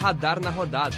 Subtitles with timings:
[0.00, 0.94] Radar na rodada.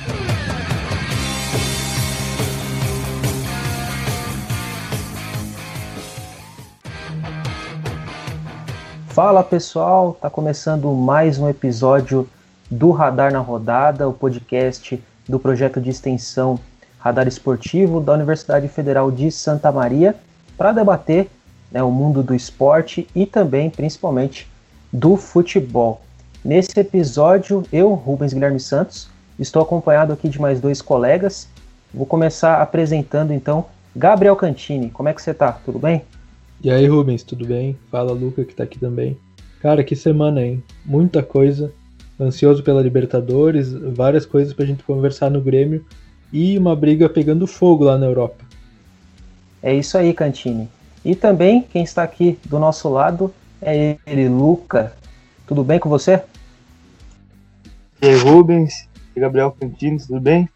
[9.08, 12.28] Fala pessoal, tá começando mais um episódio
[12.70, 16.58] do Radar na Rodada, o podcast do projeto de extensão
[16.98, 20.14] Radar Esportivo da Universidade Federal de Santa Maria,
[20.58, 21.30] para debater
[21.70, 24.48] né, o mundo do esporte e também, principalmente,
[24.92, 26.00] do futebol.
[26.44, 29.08] Nesse episódio, eu, Rubens Guilherme Santos,
[29.38, 31.48] estou acompanhado aqui de mais dois colegas.
[31.92, 34.90] Vou começar apresentando então Gabriel Cantini.
[34.90, 35.52] Como é que você tá?
[35.64, 36.02] Tudo bem?
[36.62, 37.76] E aí, Rubens, tudo bem?
[37.90, 39.16] Fala, Luca, que tá aqui também.
[39.60, 40.62] Cara, que semana, hein?
[40.84, 41.72] Muita coisa.
[42.18, 45.84] Ansioso pela Libertadores, várias coisas pra gente conversar no Grêmio
[46.32, 48.44] e uma briga pegando fogo lá na Europa.
[49.62, 50.68] É isso aí, Cantini.
[51.06, 54.92] E também quem está aqui do nosso lado é ele, Luca.
[55.46, 56.20] Tudo bem com você?
[58.02, 60.48] E aí, Rubens, e Gabriel Cantini, tudo bem?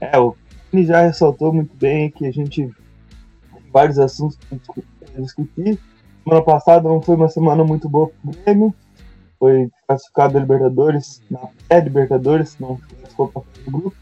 [0.00, 5.78] É, o Cantini já ressaltou muito bem que a gente tem vários assuntos para discutir.
[6.24, 8.74] Semana passada não foi uma semana muito boa para o Grêmio,
[9.38, 13.96] foi classificado a Libertadores, na pré-Libertadores, não classificou para o grupo.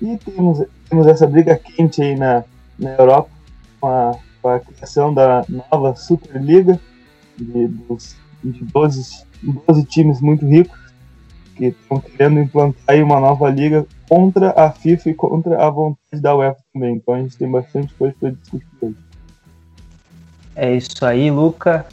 [0.00, 2.42] E temos, temos essa briga quente aí na,
[2.78, 3.28] na Europa,
[3.78, 6.78] com a, com a criação da nova Superliga,
[7.36, 9.24] de, dos, de 12,
[9.66, 10.78] 12 times muito ricos
[11.56, 16.22] que estão querendo implantar aí uma nova liga contra a FIFA e contra a vontade
[16.22, 16.94] da UEFA também.
[16.94, 18.96] Então a gente tem bastante coisa para discutir hoje.
[20.54, 21.86] É isso aí, Luca.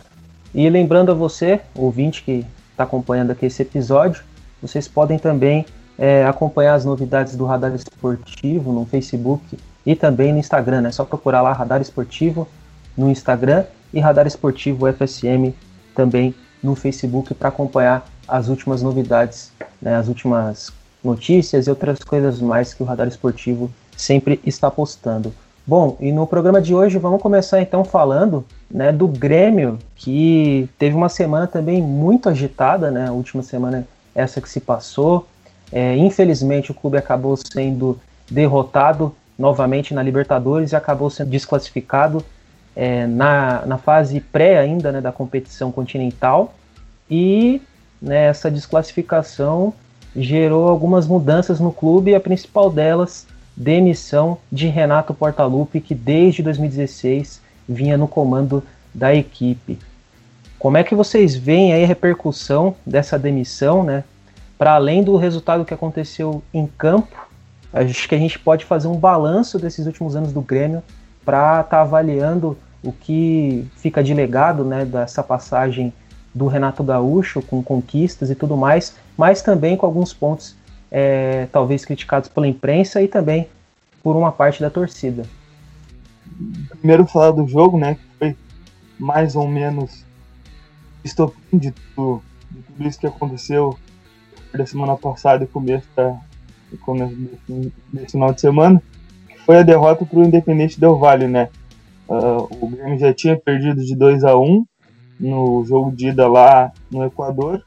[0.54, 4.24] E lembrando a você, ouvinte que está acompanhando aqui esse episódio,
[4.62, 5.66] vocês podem também
[5.98, 10.82] é, acompanhar as novidades do Radar Esportivo no Facebook e também no Instagram.
[10.82, 10.90] Né?
[10.90, 12.48] É só procurar lá Radar Esportivo
[12.98, 15.54] no Instagram e Radar Esportivo FSM
[15.96, 20.72] também no Facebook para acompanhar as últimas novidades, né, as últimas
[21.04, 25.34] notícias e outras coisas mais que o Radar Esportivo sempre está postando.
[25.66, 30.96] Bom, e no programa de hoje vamos começar então falando né, do Grêmio, que teve
[30.96, 35.28] uma semana também muito agitada, né, a última semana essa que se passou.
[35.72, 42.24] É, infelizmente o clube acabou sendo derrotado novamente na Libertadores e acabou sendo desclassificado
[42.76, 46.54] é, na, na fase pré ainda né, da competição continental.
[47.10, 47.62] E
[48.02, 49.74] né, essa desclassificação
[50.16, 57.42] gerou algumas mudanças no clube, a principal delas, demissão de Renato Portaluppi, que desde 2016
[57.68, 58.64] vinha no comando
[58.94, 59.80] da equipe.
[60.60, 64.04] Como é que vocês veem aí a repercussão dessa demissão, né?
[64.58, 67.28] Para além do resultado que aconteceu em campo,
[67.74, 70.84] acho que a gente pode fazer um balanço desses últimos anos do Grêmio
[71.26, 75.94] para estar tá avaliando o que fica de legado, né, dessa passagem
[76.34, 80.56] do Renato Gaúcho, com conquistas e tudo mais, mas também com alguns pontos
[80.92, 83.48] é, talvez criticados pela imprensa e também
[84.02, 85.24] por uma parte da torcida.
[86.80, 88.38] Primeiro falar do jogo, né, que foi
[89.00, 90.04] mais ou menos
[91.04, 93.78] estopim de tudo, de tudo isso que aconteceu
[94.54, 96.16] da semana passada e começo, da,
[97.92, 98.82] desse final de semana,
[99.28, 101.50] que foi a derrota para o Independente Del Vale, né?
[102.08, 104.66] Uh, o Grêmio já tinha perdido de 2 a 1
[105.20, 107.64] no jogo de ida lá no Equador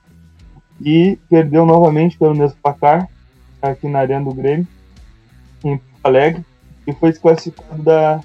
[0.81, 3.09] e perdeu novamente pelo mesmo placar
[3.63, 4.67] aqui na Arena do Grêmio,
[5.65, 6.45] em Alegre,
[6.87, 8.21] e foi desclassificado da,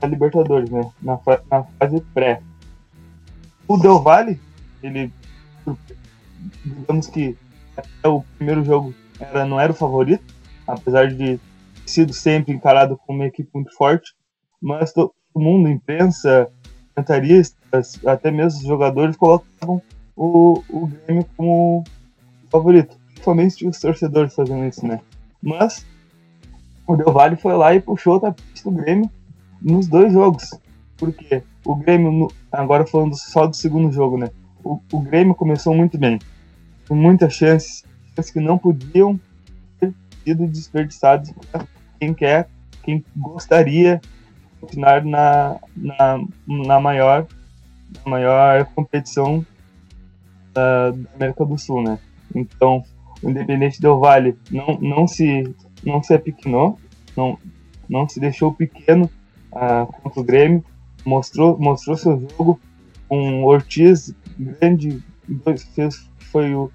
[0.00, 1.18] da Libertadores, né, na,
[1.50, 2.40] na fase pré.
[3.66, 4.40] O Del Valle,
[4.82, 5.12] ele,
[6.64, 7.36] digamos que
[7.76, 10.34] até o primeiro jogo era, não era o favorito,
[10.66, 11.40] apesar de ter
[11.86, 14.14] sido sempre encarado como uma equipe muito forte,
[14.60, 16.50] mas todo mundo, imprensa,
[16.94, 19.82] comentaristas, até mesmo os jogadores colocavam
[20.16, 21.84] o, o Grêmio como
[22.50, 22.98] favorito.
[23.06, 25.00] Principalmente os torcedores fazendo isso, né?
[25.42, 25.86] Mas
[26.86, 29.10] o Del Valle foi lá e puxou o tapete do Grêmio
[29.60, 30.50] nos dois jogos.
[30.96, 34.30] Porque o Grêmio, agora falando só do segundo jogo, né?
[34.62, 36.18] O, o Grêmio começou muito bem.
[36.88, 37.89] Com muitas chances, chances
[38.28, 39.18] que não podiam
[39.78, 39.94] ter
[40.24, 41.64] sido desperdiçadas para
[42.00, 42.48] quem quer,
[42.82, 44.00] quem gostaria
[44.60, 47.26] continuar na, na, na maior
[48.04, 49.44] na maior competição
[50.52, 51.98] da, da, América do Sul, né?
[52.34, 52.84] Então,
[53.22, 56.78] o Independente Del Vale não, não se não se apequenou,
[57.16, 57.38] não,
[57.88, 59.10] não se deixou pequeno
[59.52, 60.64] uh, contra o Grêmio,
[61.04, 62.60] mostrou, mostrou seu jogo
[63.10, 65.02] um Ortiz grande,
[65.74, 66.70] fez, foi o,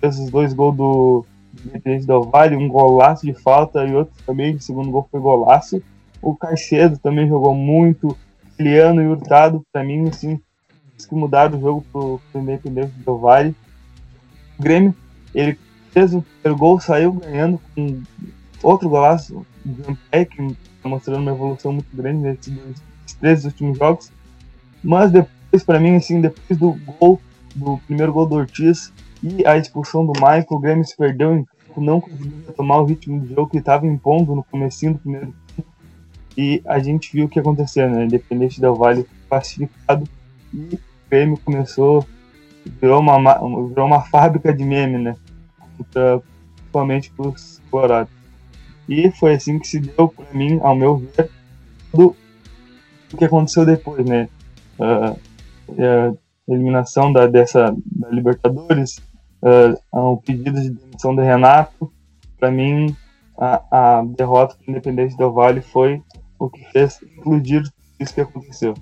[0.00, 1.26] fez os dois gols do
[1.64, 5.82] Independente Del Vale, um golaço de falta e outro também, o segundo gol foi golaço.
[6.20, 8.16] O Caicedo também jogou muito.
[8.58, 10.40] Liano e Hurtado, para mim, assim,
[10.96, 13.54] que mudaram o jogo pro, pro Independente do Vale.
[14.58, 14.94] O Grêmio,
[15.34, 15.58] ele
[15.90, 18.02] fez o primeiro gol, saiu ganhando com
[18.62, 24.10] outro golaço de Ampé, que está mostrando uma evolução muito grande nesses três últimos jogos.
[24.82, 27.20] Mas depois, para mim, assim, depois do gol,
[27.54, 28.92] do primeiro gol do Ortiz
[29.22, 31.46] e a expulsão do Michael, o Grêmio se perdeu em
[31.80, 35.68] não conseguiu tomar o ritmo do jogo que estava impondo no começo do primeiro tempo.
[36.36, 38.04] E a gente viu o que aconteceu, né?
[38.04, 40.08] Independente Del Vale classificado
[40.52, 40.80] e o
[41.10, 42.06] Grêmio começou,
[42.80, 43.18] virou uma,
[43.68, 45.16] virou uma fábrica de meme, né?
[45.92, 48.12] Principalmente para os colorados.
[48.88, 51.30] E foi assim que se deu para mim, ao meu ver,
[51.90, 52.14] tudo
[53.12, 54.28] o que aconteceu depois, né?
[54.78, 55.18] Uh,
[55.72, 58.98] uh, eliminação da, dessa da Libertadores,
[59.42, 61.92] uh, o pedido de demissão do Renato,
[62.38, 62.94] para mim
[63.38, 66.02] a, a derrota do Independente do Vale foi
[66.38, 67.62] o que fez explodir
[67.98, 68.74] isso que aconteceu.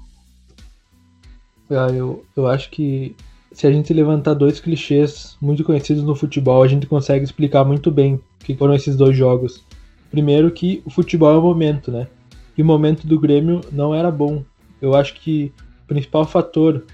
[1.70, 3.16] Ah, eu, eu acho que
[3.52, 7.90] se a gente levantar dois clichês muito conhecidos no futebol, a gente consegue explicar muito
[7.90, 9.64] bem o que foram esses dois jogos.
[10.10, 12.08] Primeiro que o futebol é o momento, né?
[12.56, 14.44] E o momento do Grêmio não era bom.
[14.80, 15.52] Eu acho que
[15.84, 16.84] o principal fator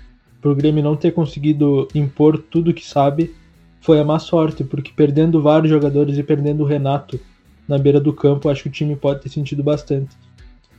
[0.40, 3.34] para o Grêmio não ter conseguido impor tudo que sabe
[3.80, 7.18] foi a má sorte, porque perdendo vários jogadores e perdendo o Renato
[7.66, 10.16] na beira do campo, acho que o time pode ter sentido bastante.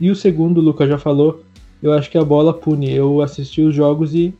[0.00, 1.42] E o segundo, o Lucas já falou,
[1.82, 2.90] eu acho que a bola pune.
[2.90, 4.34] Eu assisti os jogos e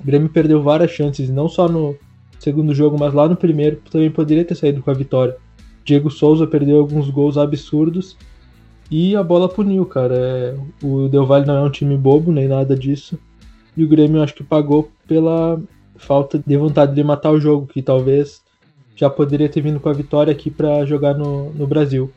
[0.00, 1.96] o Grêmio perdeu várias chances, não só no
[2.38, 5.36] segundo jogo, mas lá no primeiro também poderia ter saído com a vitória.
[5.84, 8.16] Diego Souza perdeu alguns gols absurdos
[8.90, 10.14] e a bola puniu, cara.
[10.14, 13.18] É, o Del Valle não é um time bobo, nem nada disso.
[13.76, 15.60] E o Grêmio acho que pagou pela
[15.96, 18.42] falta de vontade de matar o jogo, que talvez
[18.94, 22.10] já poderia ter vindo com a vitória aqui para jogar no, no Brasil.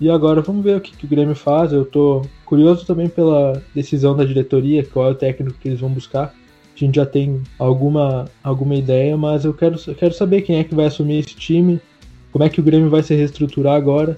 [0.00, 1.72] E agora vamos ver o que, que, o Grêmio faz.
[1.72, 5.90] Eu tô curioso também pela decisão da diretoria, qual é o técnico que eles vão
[5.90, 6.34] buscar.
[6.74, 10.64] A gente já tem alguma, alguma ideia, mas eu quero, eu quero saber quem é
[10.64, 11.78] que vai assumir esse time,
[12.32, 14.14] como é que o Grêmio vai se reestruturar agora.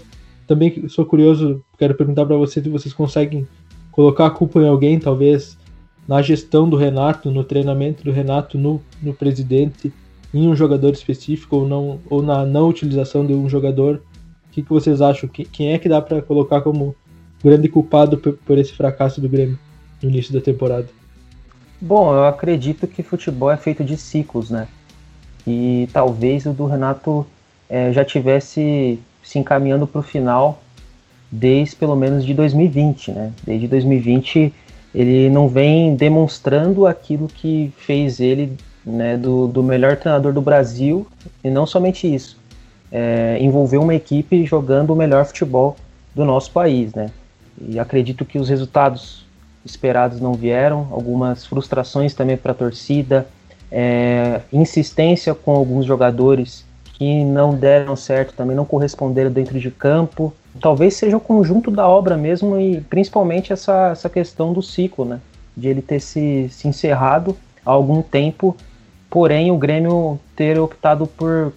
[0.47, 3.49] Também sou curioso, quero perguntar para vocês se vocês conseguem
[3.91, 5.59] colocar a culpa em alguém, talvez
[6.07, 9.93] na gestão do Renato, no treinamento do Renato, no, no presidente,
[10.33, 14.03] em um jogador específico ou, não, ou na não utilização de um jogador
[14.53, 15.31] o que, que vocês acham?
[15.31, 16.95] Quem é que dá para colocar como
[17.43, 19.59] grande culpado por, por esse fracasso do Grêmio
[20.03, 20.87] no início da temporada?
[21.81, 24.69] Bom, eu acredito que futebol é feito de ciclos, né?
[25.47, 27.27] E talvez o do Renato
[27.67, 30.63] é, já tivesse se encaminhando para o final
[31.31, 33.33] desde pelo menos de 2020, né?
[33.43, 34.53] Desde 2020
[34.95, 41.07] ele não vem demonstrando aquilo que fez ele né, do, do melhor treinador do Brasil
[41.43, 42.37] e não somente isso,
[42.91, 45.77] é, envolver uma equipe jogando o melhor futebol
[46.15, 47.11] do nosso país, né?
[47.61, 49.25] E acredito que os resultados
[49.65, 53.27] esperados não vieram, algumas frustrações também para a torcida,
[53.71, 60.33] é, insistência com alguns jogadores que não deram certo, também não corresponderam dentro de campo.
[60.61, 65.21] Talvez seja o conjunto da obra mesmo e principalmente essa, essa questão do ciclo, né?
[65.57, 68.57] De ele ter se, se encerrado há algum tempo,
[69.09, 71.53] porém o Grêmio ter optado por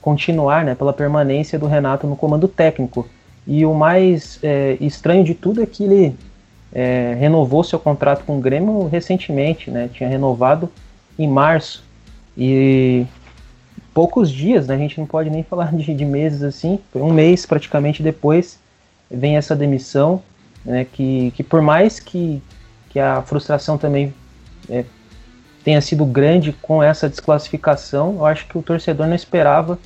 [0.00, 3.08] continuar, né, pela permanência do Renato no comando técnico.
[3.46, 6.14] E o mais é, estranho de tudo é que ele
[6.72, 9.88] é, renovou seu contrato com o Grêmio recentemente, né?
[9.92, 10.68] Tinha renovado
[11.18, 11.84] em março.
[12.36, 13.06] E
[13.94, 14.74] poucos dias, né?
[14.74, 16.80] A gente não pode nem falar de, de meses assim.
[16.92, 18.58] Foi um mês praticamente depois
[19.10, 20.20] vem essa demissão,
[20.64, 20.84] né?
[20.84, 22.42] Que, que por mais que,
[22.90, 24.12] que a frustração também
[24.68, 24.84] é,
[25.64, 29.78] tenha sido grande com essa desclassificação, eu acho que o torcedor não esperava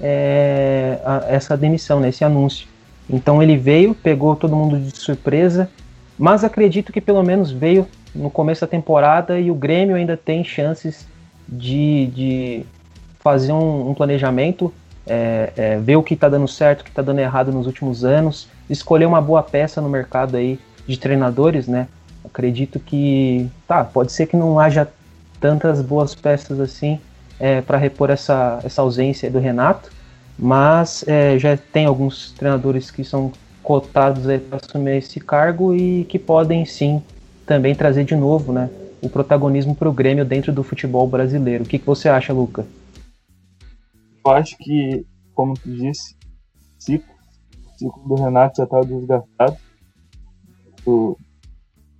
[0.00, 2.66] é, a, essa demissão, né, esse anúncio.
[3.08, 5.70] Então ele veio, pegou todo mundo de surpresa,
[6.18, 10.42] mas acredito que pelo menos veio no começo da temporada e o Grêmio ainda tem
[10.44, 11.06] chances
[11.48, 12.66] de, de
[13.22, 14.72] fazer um, um planejamento,
[15.06, 18.04] é, é, ver o que está dando certo, o que está dando errado nos últimos
[18.04, 21.88] anos, escolher uma boa peça no mercado aí de treinadores, né?
[22.24, 24.88] Acredito que tá, pode ser que não haja
[25.40, 27.00] tantas boas peças assim,
[27.38, 29.90] é, para repor essa, essa ausência do Renato,
[30.38, 36.18] mas é, já tem alguns treinadores que são cotados para assumir esse cargo e que
[36.18, 37.02] podem sim
[37.46, 41.64] também trazer de novo né, o protagonismo para o Grêmio dentro do futebol brasileiro.
[41.64, 42.64] O que, que você acha, Luca?
[44.24, 47.14] Eu acho que, como tu disse, o ciclo,
[47.76, 49.56] ciclo do Renato já estava desgastado.
[50.84, 51.16] Do,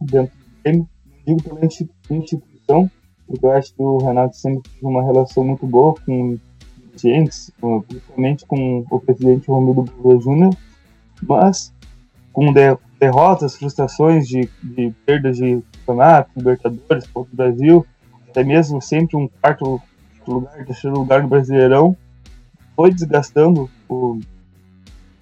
[0.01, 0.89] dentro do Grêmio,
[1.27, 2.91] digo pela instituição,
[3.27, 6.39] porque eu acho que o Renato sempre teve uma relação muito boa com
[6.97, 7.51] James,
[7.89, 10.57] principalmente com o presidente Romildo Bolsonaro Júnior,
[11.23, 11.73] mas
[12.33, 17.87] com de, derrotas, frustrações de, de perdas de campeonato, Libertadores, Copa Brasil,
[18.29, 19.81] até mesmo sempre um quarto
[20.27, 21.97] lugar, terceiro lugar no Brasileirão,
[22.77, 24.19] foi desgastando o,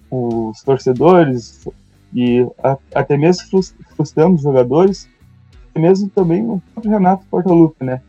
[0.09, 1.67] os torcedores
[2.13, 3.61] e a, até mesmo
[3.95, 5.09] frustrando os jogadores,
[5.69, 8.01] até mesmo também o próprio Renato Portaluppi, né?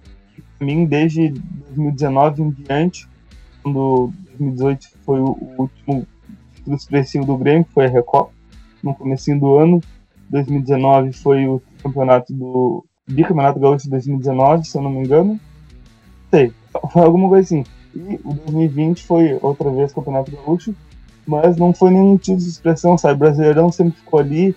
[0.58, 3.08] Pra mim, desde 2019 em diante,
[3.62, 6.06] quando 2018 foi o, o último
[6.54, 8.32] título expressivo do Grêmio, foi a Recopa,
[8.82, 9.80] no começo do ano,
[10.30, 15.38] 2019 foi o campeonato do bicampeonato gaúcho de 2019, se eu não me engano.
[16.30, 16.52] Sei,
[16.92, 17.64] foi alguma coisa assim.
[17.94, 20.75] E o 2020 foi outra vez campeonato gaúcho,
[21.26, 23.14] mas não foi nenhum tipo de expressão, sabe?
[23.14, 24.56] O Brasileirão sempre ficou ali,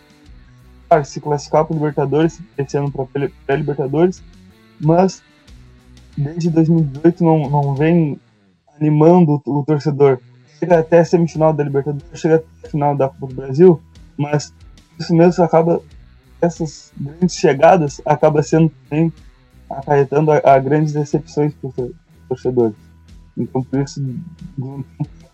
[0.88, 3.06] para se classificar para Libertadores, esse ano para
[3.46, 4.24] pré-Libertadores,
[4.80, 5.22] mas
[6.18, 8.20] desde 2018 não, não vem
[8.80, 10.20] animando o, o torcedor.
[10.60, 13.82] Chega até a semifinal da Libertadores, chega até a final da Copa do Brasil,
[14.18, 14.54] mas
[15.00, 15.82] isso mesmo acaba
[16.42, 19.12] essas grandes chegadas acaba sendo também
[19.70, 21.92] acarretando a, a grandes decepções para os
[22.30, 22.85] torcedores.
[23.38, 24.02] Então, por isso,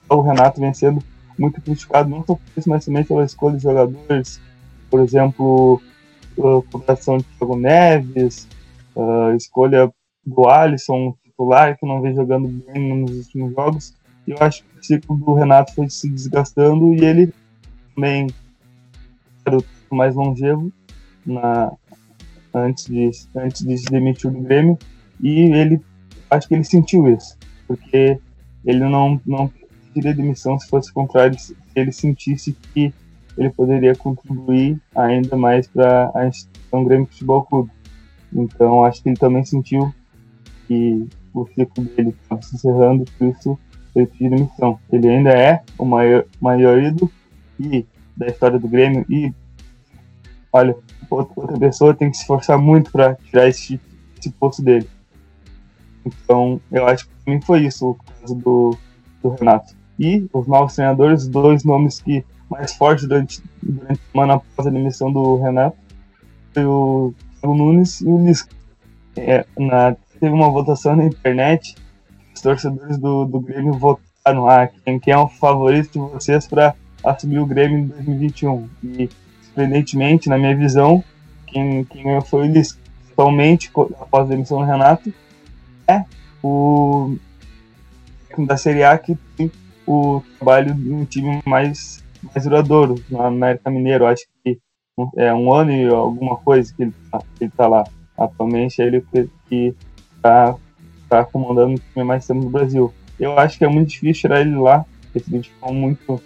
[0.10, 1.03] o Renato vem sendo
[1.38, 4.41] muito criticado, não só por isso, mas também pela escolha de jogadores,
[4.89, 5.81] por exemplo,
[6.38, 8.48] a contratação de Thiago Neves,
[8.96, 9.91] a escolha
[10.25, 13.93] do Alisson, titular, que não vem jogando bem nos últimos jogos.
[14.27, 17.34] E eu acho que o ciclo do Renato foi se desgastando e ele
[17.96, 18.27] também
[19.46, 20.72] era o mais longevo
[21.25, 21.72] na,
[22.53, 24.77] antes, de, antes de se demitir do Grêmio
[25.22, 25.81] e ele
[26.29, 27.38] acho que ele sentiu isso,
[27.72, 28.20] porque
[28.66, 29.51] ele não, não
[29.94, 32.94] pediria demissão se fosse contrário, se ele sentisse que
[33.38, 37.72] ele poderia contribuir ainda mais para a instituição Grêmio Futebol Clube.
[38.34, 39.94] Então acho que ele também sentiu
[40.68, 43.58] que o ciclo dele estava se encerrando, por isso
[43.96, 44.80] ele pediu demissão.
[44.92, 47.10] Ele ainda é o maior, maior ídolo
[47.58, 47.86] e
[48.18, 49.34] da história do Grêmio e
[50.51, 50.75] olha,
[51.10, 53.80] outra pessoa tem que se esforçar muito para tirar esse,
[54.20, 54.88] esse posto dele.
[56.05, 58.77] Então, eu acho que também foi isso o caso do,
[59.22, 59.75] do Renato.
[60.00, 64.72] E os novos treinadores, dois nomes que mais fortes durante, durante a semana após a
[64.72, 65.77] demissão do Renato,
[66.53, 68.53] foi o Nunes e o Lisca.
[69.15, 71.75] É, na, teve uma votação na internet,
[72.34, 76.75] os torcedores do, do Grêmio votaram ah, quem, quem é o favorito de vocês para
[77.03, 78.70] assumir o Grêmio em 2021.
[78.84, 79.10] E
[79.43, 81.03] surpreendentemente, na minha visão,
[81.48, 82.79] quem, quem foi o Lisca.
[83.12, 85.13] Atualmente, após a demissão do Renato,
[85.91, 86.05] é
[86.43, 87.15] o
[88.38, 89.51] da Série A que tem
[89.86, 94.05] o trabalho de um time mais, mais duradouro na América Mineiro.
[94.05, 94.60] Acho que
[95.17, 97.83] é um ano e alguma coisa que ele tá, ele tá lá.
[98.17, 99.03] Atualmente é ele
[99.50, 99.75] que
[100.15, 100.55] está
[101.10, 102.93] tá comandando o time mais tempo no Brasil.
[103.19, 106.21] Eu acho que é muito difícil tirar ele lá, porque se identificou muito,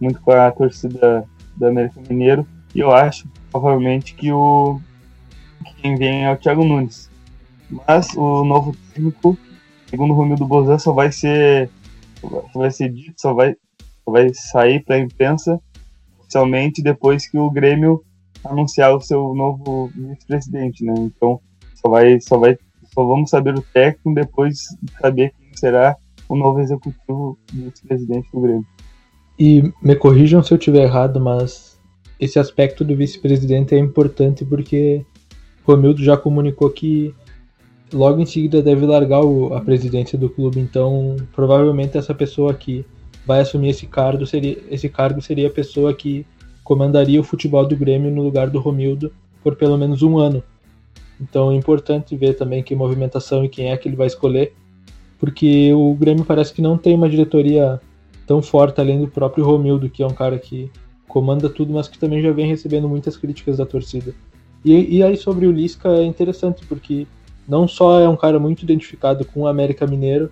[0.00, 1.24] muito com a torcida
[1.56, 2.46] do América Mineiro.
[2.74, 4.80] E eu acho, provavelmente, que o
[5.64, 7.10] que quem vem é o Thiago Nunes.
[7.86, 9.36] Mas o novo técnico,
[9.88, 11.70] segundo o Romildo Bozan, só vai ser
[12.20, 13.56] só vai ser dito, só vai,
[14.04, 15.60] só vai sair para a imprensa
[16.18, 18.02] oficialmente depois que o Grêmio
[18.44, 20.94] anunciar o seu novo vice-presidente, né?
[20.96, 21.40] Então
[21.74, 22.56] só vai, só vai,
[22.94, 25.96] só vamos saber o técnico depois de saber quem será
[26.28, 28.66] o novo executivo vice-presidente do Grêmio.
[29.38, 31.78] E me corrijam se eu estiver errado, mas
[32.18, 35.04] esse aspecto do vice-presidente é importante porque
[35.64, 37.14] Romildo já comunicou que
[37.92, 42.84] logo em seguida deve largar o, a presidência do clube, então provavelmente essa pessoa que
[43.26, 46.26] vai assumir esse cargo seria, esse cargo seria a pessoa que
[46.64, 50.42] comandaria o futebol do Grêmio no lugar do Romildo por pelo menos um ano.
[51.20, 54.54] Então é importante ver também que movimentação e quem é que ele vai escolher,
[55.18, 57.80] porque o Grêmio parece que não tem uma diretoria
[58.26, 60.70] tão forte além do próprio Romildo, que é um cara que
[61.06, 64.14] comanda tudo, mas que também já vem recebendo muitas críticas da torcida.
[64.64, 67.06] E, e aí sobre o Lisca é interessante, porque
[67.46, 70.30] não só é um cara muito identificado com o América Mineiro,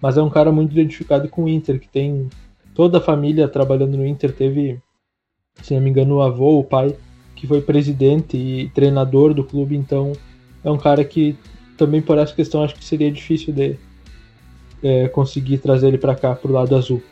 [0.00, 2.28] mas é um cara muito identificado com o Inter, que tem
[2.74, 4.32] toda a família trabalhando no Inter.
[4.32, 4.80] Teve,
[5.62, 6.96] se não me engano, o avô, o pai,
[7.36, 10.12] que foi presidente e treinador do clube, então
[10.64, 11.36] é um cara que
[11.76, 13.76] também por essa questão acho que seria difícil de
[14.82, 17.02] é, conseguir trazer ele para cá, pro lado azul.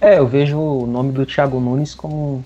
[0.00, 2.44] É, eu vejo o nome do Thiago Nunes como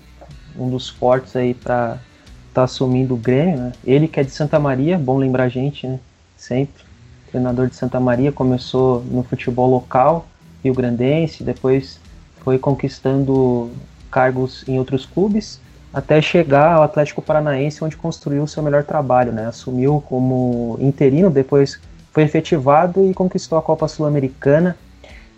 [0.57, 1.99] um dos fortes aí para
[2.47, 3.71] estar tá assumindo o Grêmio, né?
[3.85, 5.99] Ele que é de Santa Maria, bom lembrar a gente, né?
[6.43, 6.83] Sempre.
[7.31, 10.25] Treinador de Santa Maria, começou no futebol local,
[10.61, 11.99] Rio Grandense, depois
[12.41, 13.71] foi conquistando
[14.11, 15.59] cargos em outros clubes,
[15.93, 19.47] até chegar ao Atlético Paranaense, onde construiu seu melhor trabalho, né?
[19.47, 21.79] Assumiu como interino, depois
[22.11, 24.75] foi efetivado e conquistou a Copa Sul-Americana.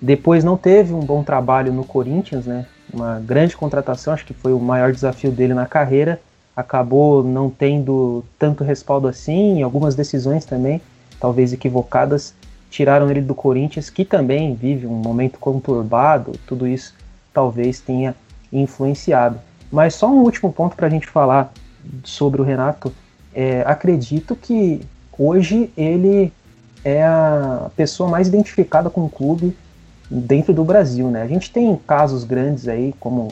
[0.02, 2.66] Depois não teve um bom trabalho no Corinthians, né?
[2.92, 6.20] Uma grande contratação, acho que foi o maior desafio dele na carreira,
[6.56, 10.82] acabou não tendo tanto respaldo assim, algumas decisões também,
[11.26, 12.36] talvez equivocadas,
[12.70, 16.94] tiraram ele do Corinthians, que também vive um momento conturbado, tudo isso
[17.34, 18.14] talvez tenha
[18.54, 19.40] influenciado.
[19.72, 21.52] Mas só um último ponto para a gente falar
[22.04, 22.94] sobre o Renato.
[23.34, 24.82] É, acredito que
[25.18, 26.32] hoje ele
[26.84, 29.58] é a pessoa mais identificada com o clube
[30.08, 31.24] dentro do Brasil, né?
[31.24, 33.30] A gente tem casos grandes aí, como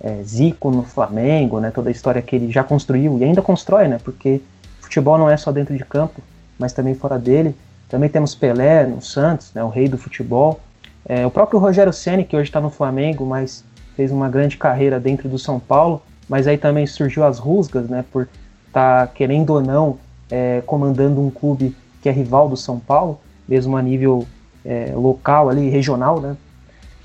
[0.00, 1.70] é, Zico no Flamengo, né?
[1.70, 4.00] Toda a história que ele já construiu e ainda constrói, né?
[4.02, 4.40] Porque
[4.80, 6.20] futebol não é só dentro de campo,
[6.58, 7.54] mas também fora dele.
[7.88, 9.62] Também temos Pelé no Santos, né?
[9.62, 10.60] O rei do futebol.
[11.06, 13.64] É, o próprio Rogério Ceni que hoje está no Flamengo, mas
[13.96, 16.02] fez uma grande carreira dentro do São Paulo.
[16.28, 18.04] Mas aí também surgiu as rusgas, né?
[18.12, 18.28] Por
[18.66, 19.98] estar tá, querendo ou não
[20.30, 24.26] é, comandando um clube que é rival do São Paulo, mesmo a nível
[24.64, 26.36] é, local ali, regional, né?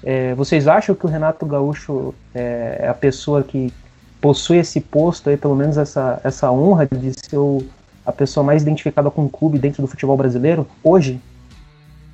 [0.03, 3.73] É, vocês acham que o Renato Gaúcho é, é, a pessoa que
[4.19, 7.63] possui esse posto, aí, pelo menos essa, essa honra de ser o,
[8.05, 11.19] a pessoa mais identificada com o clube dentro do futebol brasileiro hoje?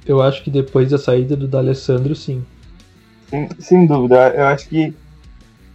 [0.05, 2.43] Eu acho que depois da saída do D'Alessandro, sim.
[3.29, 4.29] Sem, sem dúvida.
[4.29, 4.93] Eu acho que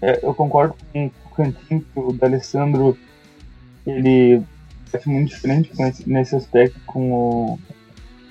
[0.02, 2.96] é, eu concordo com o Cantinho que o D'Alessandro
[3.86, 4.42] ele
[4.92, 5.72] é muito diferente
[6.06, 7.58] nesse aspecto com o,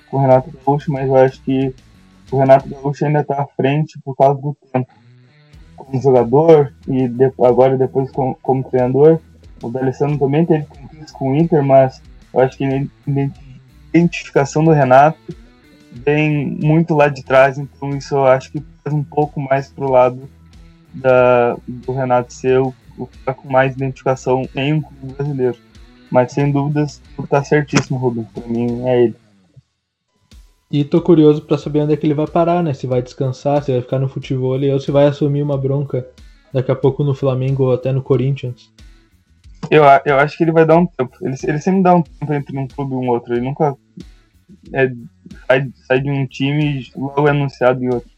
[0.09, 1.73] com o Renato Gaúcho, mas eu acho que
[2.31, 4.91] o Renato Gaúcho ainda está à frente por causa do tempo.
[5.75, 9.19] Como jogador e de, agora depois como, como, treinador,
[9.63, 12.01] o D'Alessandro também teve conquistas com o Inter, mas
[12.33, 12.85] eu acho que a
[13.93, 15.17] identificação do Renato
[15.91, 19.89] vem muito lá de trás, então isso eu acho que faz um pouco mais pro
[19.89, 20.29] lado
[20.93, 22.73] da, do Renato ser o,
[23.25, 25.57] cara com mais identificação em um clube brasileiro.
[26.11, 28.27] Mas sem dúvidas, tu tá certíssimo, Rubens.
[28.33, 29.15] Pra mim é ele.
[30.69, 32.73] E tô curioso para saber onde é que ele vai parar, né?
[32.73, 36.07] Se vai descansar, se vai ficar no futebol ou se vai assumir uma bronca
[36.51, 38.72] daqui a pouco no Flamengo ou até no Corinthians.
[39.69, 41.15] Eu, eu acho que ele vai dar um tempo.
[41.21, 43.33] Ele, ele sempre dá um tempo entre um clube e um outro.
[43.33, 43.75] Ele nunca
[44.73, 44.91] é,
[45.47, 48.11] sai, sai de um time e logo é anunciado em outro.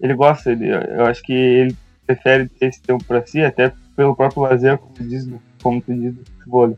[0.00, 1.76] Ele gosta, ele, eu acho que ele
[2.06, 5.28] prefere ter esse tempo para si, até pelo próprio lazer, como diz,
[5.62, 6.76] como tu diz do futebol.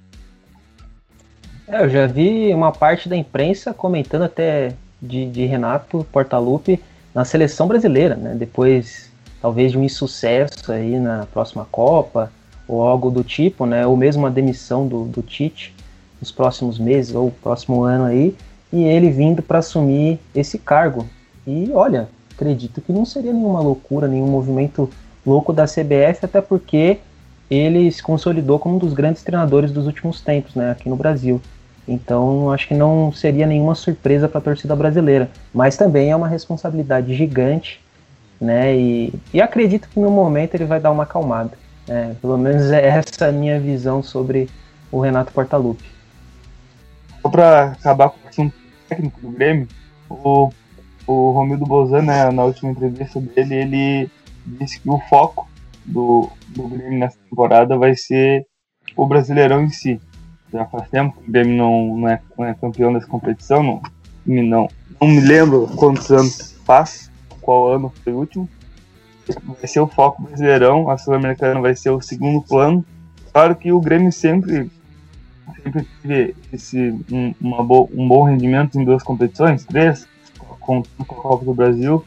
[1.69, 6.81] É, eu já vi uma parte da imprensa comentando até de, de Renato Portaluppi
[7.15, 8.35] na seleção brasileira, né?
[8.35, 12.31] Depois, talvez de um insucesso aí na próxima Copa
[12.67, 13.87] ou algo do tipo, né?
[13.87, 15.75] Ou mesmo a demissão do, do Tite
[16.21, 18.35] nos próximos meses ou próximo ano aí,
[18.73, 21.07] e ele vindo para assumir esse cargo.
[21.47, 24.89] E olha, acredito que não seria nenhuma loucura, nenhum movimento
[25.27, 26.99] louco da CBF, até porque
[27.51, 31.41] ele se consolidou como um dos grandes treinadores dos últimos tempos, né, aqui no Brasil.
[31.87, 35.29] Então, acho que não seria nenhuma surpresa para a torcida brasileira.
[35.53, 37.81] Mas também é uma responsabilidade gigante,
[38.41, 38.77] né?
[38.77, 41.59] E, e acredito que no momento ele vai dar uma acalmada.
[41.87, 42.17] Né?
[42.21, 44.49] Pelo menos é essa a minha visão sobre
[44.91, 45.85] o Renato Portaluppi.
[47.21, 48.55] Só para acabar com o assunto
[48.89, 49.69] técnico do Grêmio,
[50.09, 50.51] o,
[51.07, 54.11] o Romildo Bozan, né, na última entrevista dele, ele
[54.45, 55.49] disse que o foco
[55.85, 58.47] do, do Grêmio nessa temporada vai ser
[58.97, 60.01] o Brasileirão em si
[60.53, 63.83] já faz tempo que o Grêmio não, não, é, não é campeão dessa competição, não,
[64.27, 64.69] não,
[65.01, 68.49] não me lembro quantos anos faz, qual ano foi o último.
[69.43, 72.85] Vai ser o foco brasileirão, a Sul-Americana vai ser o segundo plano.
[73.33, 74.71] Claro que o Grêmio sempre,
[75.63, 76.79] sempre teve esse,
[77.11, 80.07] um, uma bo, um bom rendimento em duas competições, três,
[80.61, 82.05] com, com a Copa do Brasil,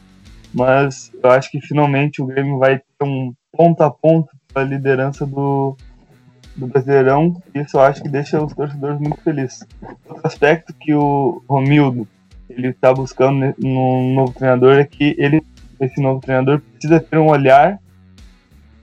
[0.54, 5.26] mas eu acho que finalmente o Grêmio vai ter um ponto a ponto a liderança
[5.26, 5.76] do,
[6.56, 9.66] do Brasileirão, isso eu acho que deixa os torcedores muito felizes.
[10.08, 12.08] Outro aspecto que o Romildo
[12.48, 15.42] ele está buscando no novo treinador é que ele,
[15.80, 17.78] esse novo treinador precisa ter um olhar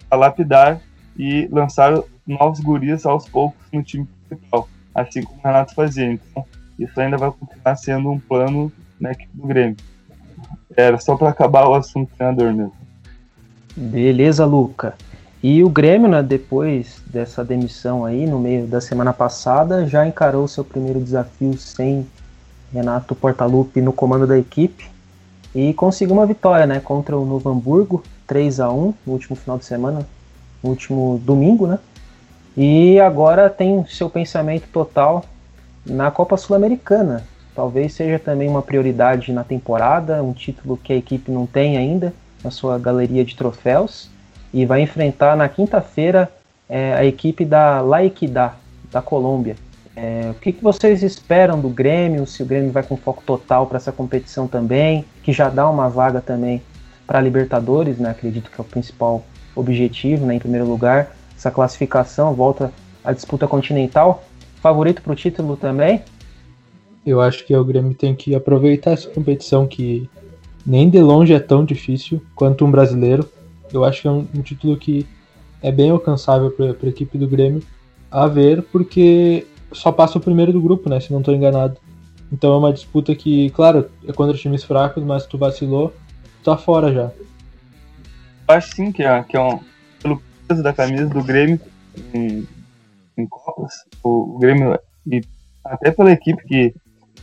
[0.09, 0.79] a lapidar
[1.17, 6.11] e lançar novos gurias aos poucos no time principal, assim como o Renato fazia.
[6.11, 6.45] Então,
[6.77, 9.77] isso ainda vai continuar sendo um plano na equipe do Grêmio.
[10.75, 12.73] Era só para acabar o assunto treinador mesmo.
[13.75, 14.95] Beleza, Luca.
[15.41, 20.47] E o Grêmio, né, depois dessa demissão aí, no meio da semana passada, já encarou
[20.47, 22.07] seu primeiro desafio sem
[22.71, 24.92] Renato Portaluppi no comando da equipe
[25.53, 29.57] e conseguiu uma vitória né, contra o Novo Hamburgo, 3 a 1 no último final
[29.57, 30.07] de semana,
[30.63, 31.79] no último domingo, né?
[32.55, 35.25] E agora tem seu pensamento total
[35.85, 37.25] na Copa Sul-Americana.
[37.55, 42.13] Talvez seja também uma prioridade na temporada, um título que a equipe não tem ainda
[42.43, 44.09] na sua galeria de troféus
[44.53, 46.31] e vai enfrentar na quinta-feira
[46.69, 48.53] é, a equipe da La Equidad,
[48.91, 49.55] da Colômbia.
[49.95, 52.25] É, o que, que, vocês esperam do Grêmio?
[52.25, 55.87] Se o Grêmio vai com foco total para essa competição também, que já dá uma
[55.87, 56.61] vaga também
[57.05, 58.09] para a Libertadores, né?
[58.09, 59.23] acredito que é o principal
[59.55, 60.35] objetivo, né?
[60.35, 61.15] em primeiro lugar.
[61.37, 62.71] Essa classificação volta
[63.03, 64.23] a disputa continental.
[64.61, 66.01] Favorito para o título também?
[67.05, 70.09] Eu acho que o Grêmio tem que aproveitar essa competição que
[70.65, 73.29] nem de longe é tão difícil quanto um brasileiro.
[73.71, 75.05] Eu acho que é um, um título que
[75.61, 77.61] é bem alcançável para a equipe do Grêmio
[78.09, 80.99] a ver, porque só passa o primeiro do grupo, né?
[80.99, 81.77] Se não estou enganado.
[82.31, 85.93] Então é uma disputa que, claro, é contra times fracos, mas tu vacilou,
[86.43, 87.11] tá fora já.
[88.47, 89.59] Acho sim que é, que é um,
[90.01, 91.59] pelo peso da camisa do Grêmio
[92.13, 92.47] em,
[93.17, 95.21] em Copas, o, o Grêmio, e
[95.63, 96.73] até pela equipe que,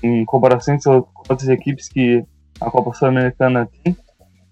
[0.03, 2.25] em comparação com outras equipes que
[2.61, 3.97] a Copa Sul-Americana tem,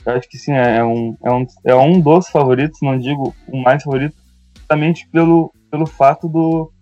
[0.05, 3.35] eu acho que sim, é, é, um, é, um, é um dos favoritos, não digo
[3.47, 4.17] o mais favorito,
[4.57, 6.73] justamente pelo, pelo fato do,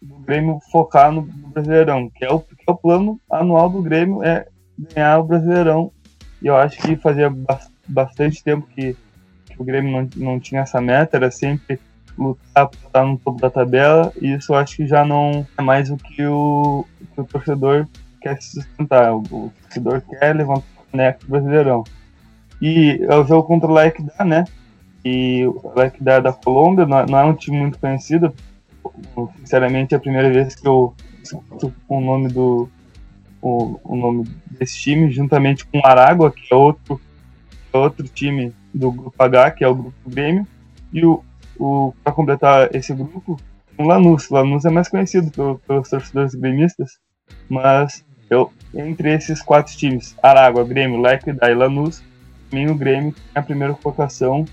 [0.00, 4.22] do Grêmio focar no, Brasileirão, que é, o, que é o plano anual do Grêmio,
[4.22, 4.46] é
[4.78, 5.92] ganhar o Brasileirão.
[6.42, 7.32] E eu acho que fazia
[7.86, 8.96] bastante tempo que,
[9.46, 11.78] que o Grêmio não, não tinha essa meta, era sempre
[12.16, 15.62] lutar para estar no topo da tabela, e isso eu acho que já não é
[15.62, 16.84] mais o que o,
[17.14, 17.86] que o torcedor
[18.20, 19.12] quer se sustentar.
[19.14, 21.84] O, o torcedor quer levantar o boneco do Brasileirão.
[22.60, 24.44] E é o jogo contra o Laekda, né?
[25.04, 28.34] E o Laekda da Colômbia não, não é um time muito conhecido.
[29.38, 32.68] Sinceramente, é a primeira vez que eu escuto o nome do
[33.42, 37.00] o, o nome desse time, juntamente com o Aragua, que é outro,
[37.72, 40.46] é outro time do grupo H, que é o grupo Grêmio,
[40.92, 41.24] e o,
[41.58, 43.40] o para completar esse grupo,
[43.78, 44.30] o Lanús.
[44.30, 46.98] O Lanús é mais conhecido pelo, pelos torcedores gremistas,
[47.48, 52.02] mas eu, entre esses quatro times, Aragua, Grêmio, Lequidá e Lanús,
[52.52, 54.44] mim o Grêmio tem a primeira colocação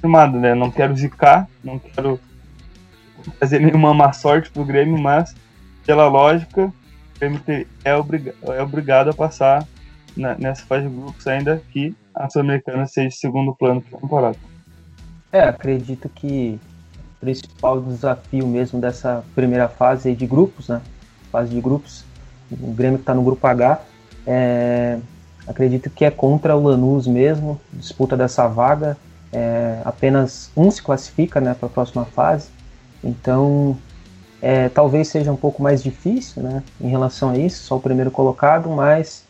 [0.00, 0.54] firmada, né?
[0.54, 2.18] Não quero zicar, não quero
[3.32, 5.34] fazer nenhuma má sorte pro Grêmio, mas
[5.84, 7.40] pela lógica, o Grêmio
[7.84, 9.66] é, obriga é obrigado a passar
[10.16, 14.36] na, nessa fase de grupos, ainda que a Sul-Americana seja segundo plano para temporada.
[15.32, 16.58] É, acredito que
[17.16, 20.80] o principal desafio mesmo dessa primeira fase de grupos, né?
[21.30, 22.04] Fase de grupos,
[22.50, 23.80] o Grêmio que está no grupo H,
[24.26, 24.98] é,
[25.46, 28.96] acredito que é contra o Lanús mesmo, disputa dessa vaga.
[29.32, 32.48] É, apenas um se classifica né, para a próxima fase,
[33.02, 33.76] então
[34.40, 38.10] é, talvez seja um pouco mais difícil né, em relação a isso, só o primeiro
[38.10, 39.24] colocado, mas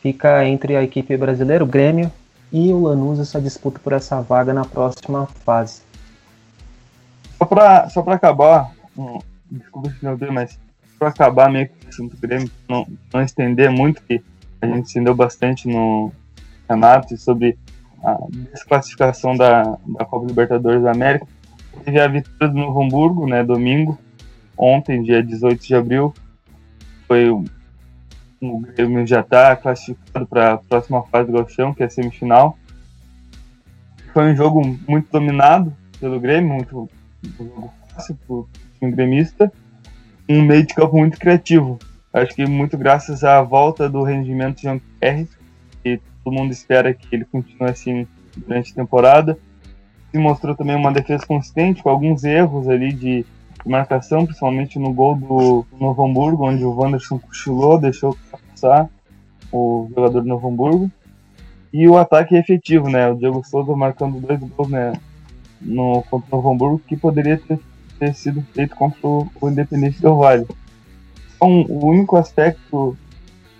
[0.00, 2.10] fica entre a equipe brasileira, o Grêmio,
[2.52, 5.82] e o Lanús essa disputa por essa vaga na próxima fase.
[7.38, 9.18] Só para só acabar, hum,
[9.50, 10.58] desculpa se não mas
[10.98, 14.22] para acabar meio que o assunto Grêmio, não, não estender muito, que
[14.62, 16.12] a gente estendeu bastante no
[16.66, 17.58] campeonato sobre
[18.02, 18.18] a
[18.52, 21.26] desclassificação da, da Copa Libertadores da América.
[21.82, 23.98] Teve a vitória do Novo Hamburgo, né, domingo,
[24.56, 26.14] ontem, dia 18 de abril.
[27.06, 27.44] Foi o,
[28.40, 32.58] o Grêmio já está classificado para a próxima fase do Galchão, que é a semifinal.
[34.12, 36.88] Foi um jogo muito dominado pelo Grêmio, muito
[37.40, 39.52] um jogo fácil para o time gremista.
[40.28, 41.78] Um meio de campo muito criativo.
[42.12, 45.28] Acho que muito graças à volta do rendimento de Jean-Pierre,
[45.82, 48.06] que todo mundo espera que ele continue assim
[48.36, 49.38] durante a temporada.
[50.14, 53.26] Se mostrou também uma defesa consistente, com alguns erros ali de
[53.66, 58.88] marcação, principalmente no gol do Novo Hamburgo, onde o Wanderson cochilou, deixou passar
[59.50, 60.88] o jogador do Novo Hamburgo.
[61.72, 63.10] E o ataque efetivo, né?
[63.10, 64.92] O Diego Souza marcando dois gols né,
[65.60, 67.58] no, contra o Novo Hamburgo, que poderia ter,
[67.98, 70.46] ter sido feito contra o, o Independente do Vale.
[71.34, 72.96] Então, o único aspecto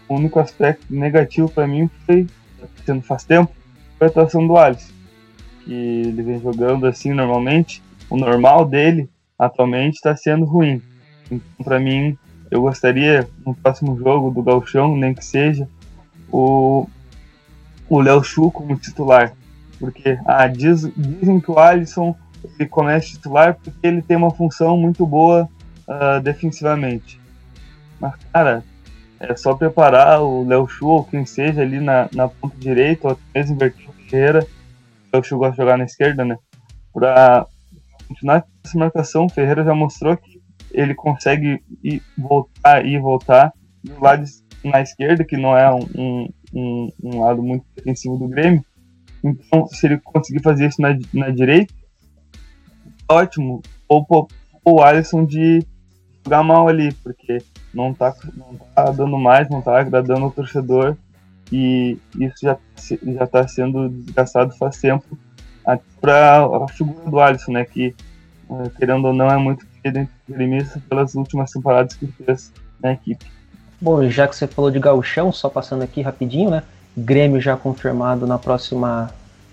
[0.09, 2.29] o único aspecto negativo para mim foi,
[2.87, 3.53] sendo faz tempo,
[3.99, 4.95] foi a atuação do Alisson.
[5.65, 10.83] Que ele vem jogando assim normalmente, o normal dele atualmente está sendo ruim.
[11.31, 12.17] Então, para mim,
[12.51, 15.69] eu gostaria no próximo jogo do Galchão, nem que seja,
[16.31, 16.87] o
[17.89, 19.33] o Léo Chu como titular.
[19.79, 22.15] Porque ah, diz, dizem que o Alisson
[22.59, 25.49] ele começa titular porque ele tem uma função muito boa
[25.89, 27.21] uh, defensivamente.
[28.01, 28.65] Mas, cara,
[29.21, 33.13] é só preparar o Léo Chu ou quem seja ali na, na ponta direita, ou
[33.13, 34.47] até mesmo o Ferreira.
[35.15, 36.37] O Léo Chu gosta de jogar na esquerda, né?
[36.93, 37.47] Pra
[38.09, 44.03] continuar essa marcação, o Ferreira já mostrou que ele consegue ir voltar e voltar do
[44.03, 44.25] lado
[44.65, 48.65] na esquerda, que não é um, um, um, lado muito defensivo do Grêmio.
[49.23, 51.73] Então, se ele conseguir fazer isso na, na direita,
[53.09, 53.63] ótimo.
[53.89, 54.05] Ou
[54.65, 55.65] o Alisson de
[56.25, 57.39] jogar mal ali, porque
[57.73, 60.97] não tá, não tá dando mais, não tá agradando o torcedor
[61.55, 62.57] e isso já,
[63.15, 65.17] já tá sendo desgastado faz tempo
[66.01, 67.95] para a figura do Alisson, né, que
[68.51, 70.09] eh, querendo ou não é muito querido
[70.89, 73.25] pelas últimas temporadas que fez na equipe.
[73.81, 76.65] Bom, já que você falou de gauchão, só passando aqui rapidinho, né,
[76.97, 79.11] Grêmio já confirmado na próxima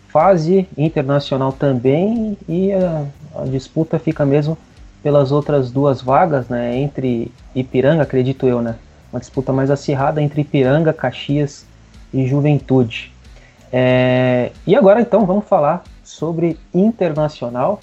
[0.08, 4.58] fase, Internacional também, e a, a disputa fica mesmo
[5.04, 8.76] pelas outras duas vagas, né, entre Ipiranga, acredito eu, né,
[9.14, 11.70] uma disputa mais acirrada entre Ipiranga, Caxias
[12.13, 13.13] e Juventude.
[13.71, 17.80] É, e agora então vamos falar sobre Internacional,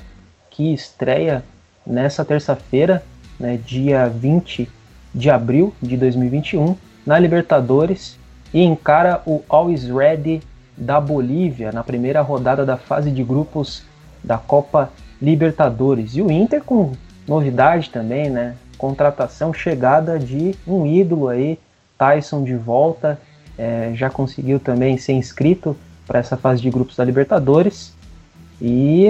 [0.50, 1.42] que estreia
[1.86, 3.02] nessa terça-feira,
[3.40, 4.68] né, dia 20
[5.14, 8.18] de abril de 2021, na Libertadores
[8.52, 10.42] e encara o Always Ready
[10.76, 13.82] da Bolívia na primeira rodada da fase de grupos
[14.22, 16.14] da Copa Libertadores.
[16.14, 16.92] E o Inter com
[17.26, 18.54] novidade também, né?
[18.76, 21.58] Contratação, chegada de um ídolo aí,
[21.96, 23.18] Tyson de volta,
[23.58, 27.92] é, já conseguiu também ser inscrito para essa fase de grupos da Libertadores.
[28.60, 29.08] E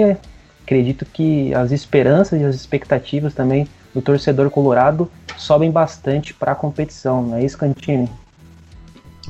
[0.63, 6.55] acredito que as esperanças e as expectativas também do torcedor colorado sobem bastante para a
[6.55, 8.09] competição, não é isso, Cantini?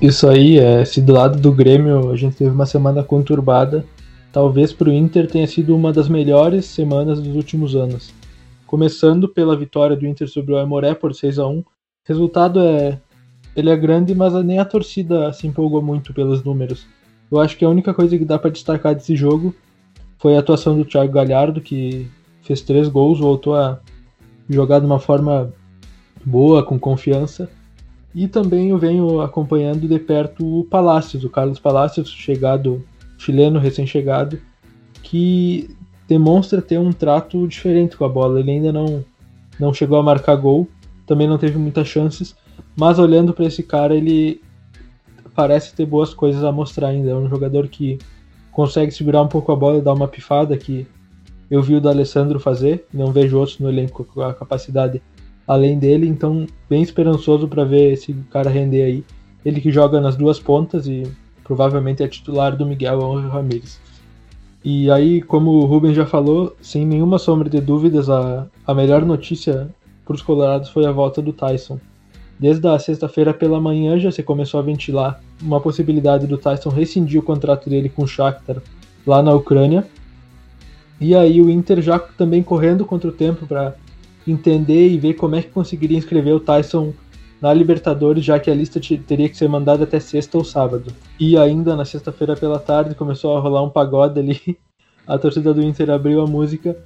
[0.02, 3.86] Isso aí, é, se do lado do Grêmio a gente teve uma semana conturbada,
[4.32, 8.14] talvez para o Inter tenha sido uma das melhores semanas dos últimos anos.
[8.66, 11.64] Começando pela vitória do Inter sobre o Aimoré por 6 a 1
[12.06, 12.98] resultado é.
[13.60, 16.88] Ele é grande, mas nem a torcida se empolgou muito pelos números.
[17.32, 19.54] Eu acho que a única coisa que dá para destacar desse jogo
[20.18, 22.08] foi a atuação do Thiago Galhardo, que
[22.42, 23.80] fez três gols, voltou a
[24.50, 25.54] jogar de uma forma
[26.26, 27.50] boa, com confiança.
[28.16, 32.84] E também eu venho acompanhando de perto o Palácios, o Carlos Palácios, chegado,
[33.18, 34.40] chileno recém-chegado,
[35.04, 35.70] que
[36.08, 38.40] demonstra ter um trato diferente com a bola.
[38.40, 39.06] Ele ainda não,
[39.60, 40.68] não chegou a marcar gol,
[41.06, 42.36] também não teve muitas chances,
[42.80, 44.42] mas olhando para esse cara, ele
[45.36, 47.10] parece ter boas coisas a mostrar ainda.
[47.12, 48.00] É um jogador que
[48.54, 50.88] consegue segurar um pouco a bola e dar uma pifada que
[51.52, 55.02] eu vi o do Alessandro fazer, não vejo outros no elenco com a capacidade
[55.46, 59.04] além dele, então bem esperançoso para ver esse cara render aí.
[59.44, 61.04] Ele que joga nas duas pontas e
[61.44, 63.80] provavelmente é titular do Miguel Henrique Ramírez.
[64.64, 69.04] E aí, como o Rubens já falou, sem nenhuma sombra de dúvidas, a, a melhor
[69.04, 69.68] notícia
[70.06, 71.78] para os Colorados foi a volta do Tyson.
[72.40, 77.20] Desde a sexta-feira pela manhã já se começou a ventilar uma possibilidade do Tyson rescindir
[77.20, 78.62] o contrato dele com o Shakhtar
[79.06, 79.86] lá na Ucrânia.
[81.02, 83.76] E aí o Inter já também correndo contra o tempo para
[84.26, 86.94] entender e ver como é que conseguiria inscrever o Tyson
[87.42, 90.94] na Libertadores, já que a lista teria que ser mandada até sexta ou sábado.
[91.20, 94.40] E ainda na sexta-feira pela tarde começou a rolar um pagode ali.
[95.08, 96.78] A torcida do Inter abriu a música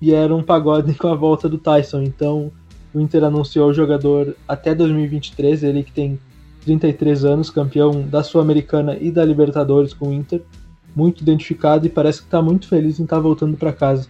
[0.00, 2.02] e era um pagode com a volta do Tyson.
[2.02, 2.50] Então
[2.94, 6.18] o Inter anunciou o jogador até 2023, ele que tem
[6.64, 10.42] 33 anos, campeão da Sul-Americana e da Libertadores com o Inter,
[10.94, 14.06] muito identificado e parece que está muito feliz em estar tá voltando para casa.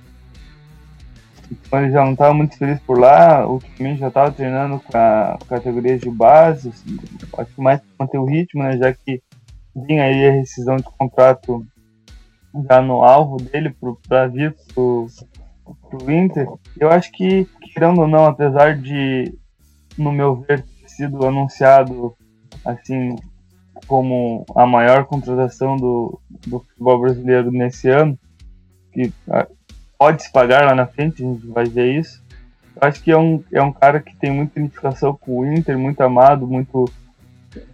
[1.72, 5.98] Ele já não estava muito feliz por lá, ultimamente já estava treinando com a categoria
[5.98, 6.96] de base, assim,
[7.38, 9.22] acho que mais para manter o ritmo, né, já que
[9.74, 11.66] vinha aí a rescisão de contrato
[12.68, 13.74] já no alvo dele
[14.08, 15.06] para vir pro,
[15.88, 16.46] pro Inter.
[16.78, 19.36] Eu acho que, querendo ou não, apesar de,
[19.96, 22.14] no meu ver, ter sido anunciado
[22.64, 23.16] assim
[23.86, 28.18] como a maior contratação do, do futebol brasileiro nesse ano,
[28.92, 29.12] que
[29.98, 32.22] pode se pagar lá na frente, a gente vai ver isso.
[32.74, 35.78] Eu acho que é um, é um cara que tem muita identificação com o Inter,
[35.78, 36.90] muito amado, muito,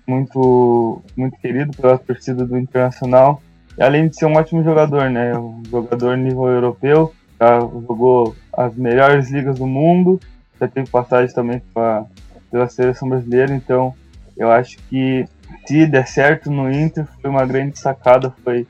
[0.06, 3.40] muito, muito querido pela torcida do Internacional.
[3.76, 5.38] E além de ser um ótimo jogador, né?
[5.38, 10.20] Um jogador nível europeu, já jogou as melhores ligas do mundo,
[10.60, 12.04] já teve passagem também pra,
[12.50, 13.94] pela seleção brasileira, então
[14.36, 15.24] eu acho que
[15.66, 18.66] se der certo no Inter, foi uma grande sacada, foi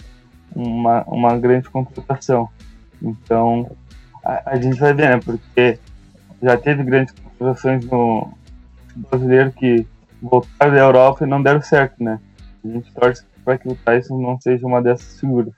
[0.54, 2.48] uma, uma grande contratação.
[3.02, 3.70] Então,
[4.24, 5.20] a, a, gente vai ver, né?
[5.24, 5.78] Porque
[6.42, 8.32] já teve grandes contratações no
[8.96, 9.86] brasileiro que
[10.20, 12.18] voltaram da Europa e não deram certo, né?
[12.64, 15.54] A gente torce para que o Tyson não seja uma dessas figuras.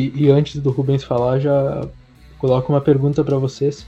[0.00, 1.86] E, e antes do Rubens falar, já
[2.38, 3.86] coloco uma pergunta para vocês.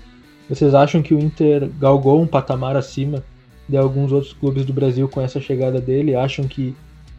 [0.48, 3.24] Vocês acham que o Inter galgou um patamar acima
[3.66, 6.14] de alguns outros clubes do Brasil com essa chegada dele?
[6.14, 6.76] Acham que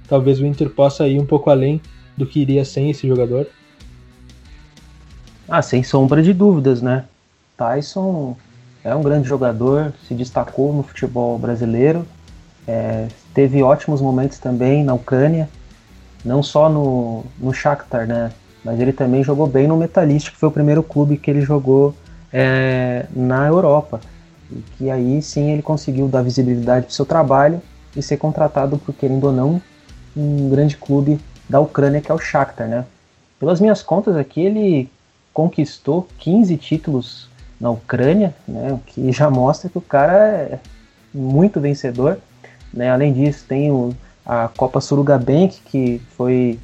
[0.07, 1.81] talvez o Inter possa ir um pouco além
[2.15, 3.47] do que iria sem esse jogador?
[5.49, 7.05] Ah, sem sombra de dúvidas, né?
[7.57, 8.37] Tyson
[8.83, 12.05] é um grande jogador, se destacou no futebol brasileiro,
[12.67, 15.49] é, teve ótimos momentos também na Ucrânia,
[16.23, 18.31] não só no, no Shakhtar, né?
[18.63, 21.93] Mas ele também jogou bem no Metalist, que foi o primeiro clube que ele jogou
[22.31, 23.99] é, na Europa.
[24.51, 27.61] E que aí sim ele conseguiu dar visibilidade para seu trabalho
[27.95, 29.61] e ser contratado por, querendo ou não,
[30.15, 32.85] um grande clube da Ucrânia, que é o Shakhtar, né?
[33.39, 34.89] Pelas minhas contas aqui, ele
[35.33, 37.27] conquistou 15 títulos
[37.59, 40.59] na Ucrânia, né, o que já mostra que o cara é
[41.13, 42.19] muito vencedor.
[42.73, 42.89] Né?
[42.89, 43.95] Além disso, tem o,
[44.25, 46.59] a Copa Suruga Bank, que foi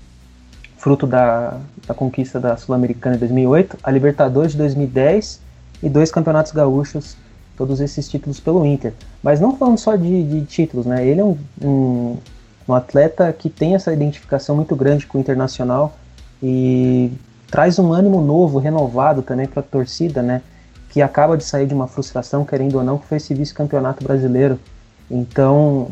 [0.79, 5.41] fruto da, da conquista da Sul-Americana em 2008, a Libertadores de 2010
[5.83, 7.17] e dois campeonatos gaúchos,
[7.57, 8.93] todos esses títulos pelo Inter.
[9.21, 11.05] Mas não falando só de, de títulos, né?
[11.05, 12.17] Ele é um, um,
[12.67, 15.97] um, atleta que tem essa identificação muito grande com o Internacional
[16.41, 17.11] e
[17.51, 20.41] traz um ânimo novo, renovado também para a torcida, né?
[20.89, 24.57] Que acaba de sair de uma frustração, querendo ou não, que foi esse vice-campeonato brasileiro.
[25.11, 25.89] Então,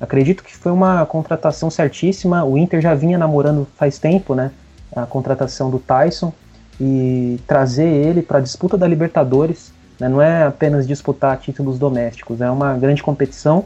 [0.00, 2.44] acredito que foi uma contratação certíssima.
[2.44, 4.50] O Inter já vinha namorando faz tempo, né?
[4.94, 6.32] A contratação do Tyson
[6.80, 9.72] e trazer ele para a disputa da Libertadores.
[9.98, 10.08] Né?
[10.08, 13.64] Não é apenas disputar títulos domésticos, é uma grande competição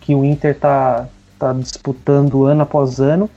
[0.00, 1.06] que o Inter está
[1.38, 3.28] tá disputando ano após ano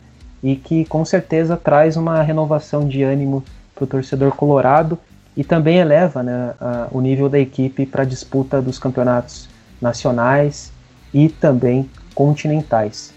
[0.43, 4.97] e que com certeza traz uma renovação de ânimo para o torcedor colorado
[5.35, 9.49] e também eleva né, a, o nível da equipe para a disputa dos campeonatos
[9.81, 10.71] nacionais
[11.13, 13.13] e também continentais.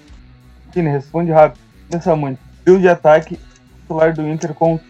[0.74, 1.58] Cine, responde rápido.
[1.88, 2.38] Pensa muito.
[2.62, 3.38] Trio de ataque
[3.80, 4.80] titular do Inter com o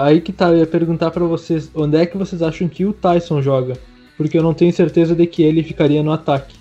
[0.00, 2.94] Aí que tá, eu ia perguntar para vocês, onde é que vocês acham que o
[2.94, 3.74] Tyson joga?
[4.16, 6.58] Porque eu não tenho certeza de que ele ficaria no ataque.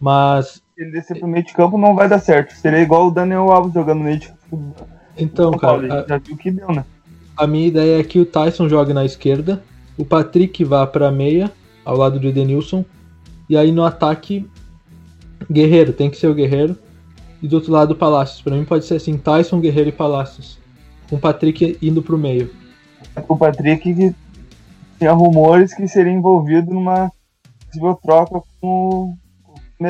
[0.00, 0.62] Mas.
[0.78, 2.54] ele descer pro meio de campo não vai dar certo.
[2.54, 4.74] Seria igual o Daniel Alves jogando no meio de campo.
[5.16, 6.04] Então, cara.
[6.04, 6.86] A, já viu que deu, né?
[7.36, 9.62] A minha ideia é que o Tyson jogue na esquerda,
[9.98, 11.52] o Patrick vá pra meia,
[11.84, 12.84] ao lado do Edenilson,
[13.48, 14.48] e aí no ataque,
[15.50, 16.76] Guerreiro, tem que ser o Guerreiro,
[17.42, 18.40] e do outro lado, Palácios.
[18.40, 20.58] Pra mim pode ser assim: Tyson, Guerreiro e Palácios
[21.08, 22.50] com o Patrick indo pro meio.
[23.28, 24.14] O Patrick que
[24.98, 27.10] tinha rumores que seria envolvido numa
[27.66, 29.16] possível troca com
[29.78, 29.86] o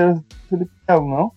[0.48, 1.32] Felipe Melo, não?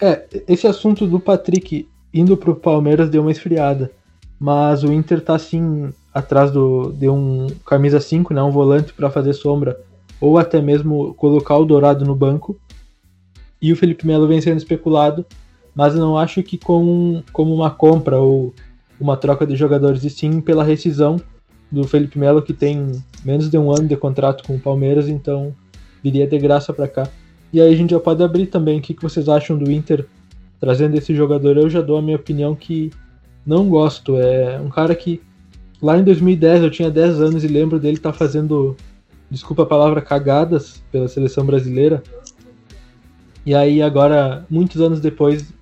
[0.00, 3.90] É, esse assunto do Patrick indo pro Palmeiras deu uma esfriada.
[4.38, 9.10] Mas o Inter tá assim atrás do de um camisa 5, né, um volante para
[9.10, 9.80] fazer sombra,
[10.20, 12.56] ou até mesmo colocar o Dourado no banco.
[13.60, 15.24] E o Felipe Melo vem sendo especulado,
[15.74, 18.54] mas eu não acho que com, como uma compra ou
[19.00, 21.20] uma troca de jogadores e sim pela rescisão
[21.70, 22.92] do Felipe Melo, que tem
[23.24, 25.54] menos de um ano de contrato com o Palmeiras, então
[26.02, 27.08] viria de graça para cá.
[27.52, 30.06] E aí a gente já pode abrir também o que, que vocês acham do Inter
[30.60, 31.56] trazendo esse jogador.
[31.56, 32.90] Eu já dou a minha opinião que
[33.46, 34.16] não gosto.
[34.16, 35.20] É um cara que
[35.80, 38.76] lá em 2010 eu tinha 10 anos e lembro dele estar tá fazendo,
[39.30, 42.02] desculpa a palavra, cagadas pela seleção brasileira.
[43.48, 45.54] E aí agora, muitos anos depois,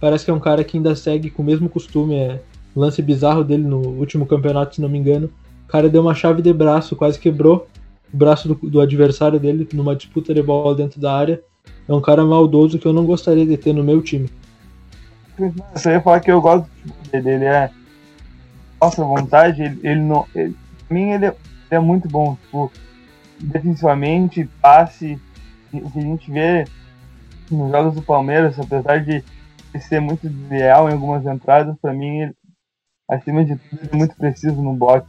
[0.00, 2.40] parece que é um cara que ainda segue com o mesmo costume, é
[2.74, 5.30] lance bizarro dele no último campeonato, se não me engano.
[5.66, 7.66] O cara deu uma chave de braço, quase quebrou
[8.10, 11.42] o braço do, do adversário dele numa disputa de bola dentro da área.
[11.86, 14.30] É um cara maldoso que eu não gostaria de ter no meu time.
[15.74, 16.66] Você ia falar que eu gosto
[17.12, 17.70] dele, ele é.
[18.80, 20.24] Nossa, vontade, ele, ele não.
[20.34, 20.56] Ele,
[20.88, 21.36] pra mim, ele é, ele
[21.72, 22.38] é, muito bom.
[22.42, 22.72] Tipo,
[23.38, 25.20] defensivamente, passe.
[25.70, 26.64] O que a gente vê
[27.50, 29.22] nos jogos do Palmeiras, apesar de
[29.80, 32.34] ser muito leal em algumas entradas, para mim, ele,
[33.10, 35.06] acima de tudo, é muito preciso no bote,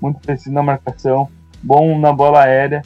[0.00, 1.28] muito preciso na marcação,
[1.62, 2.82] bom na bola aérea.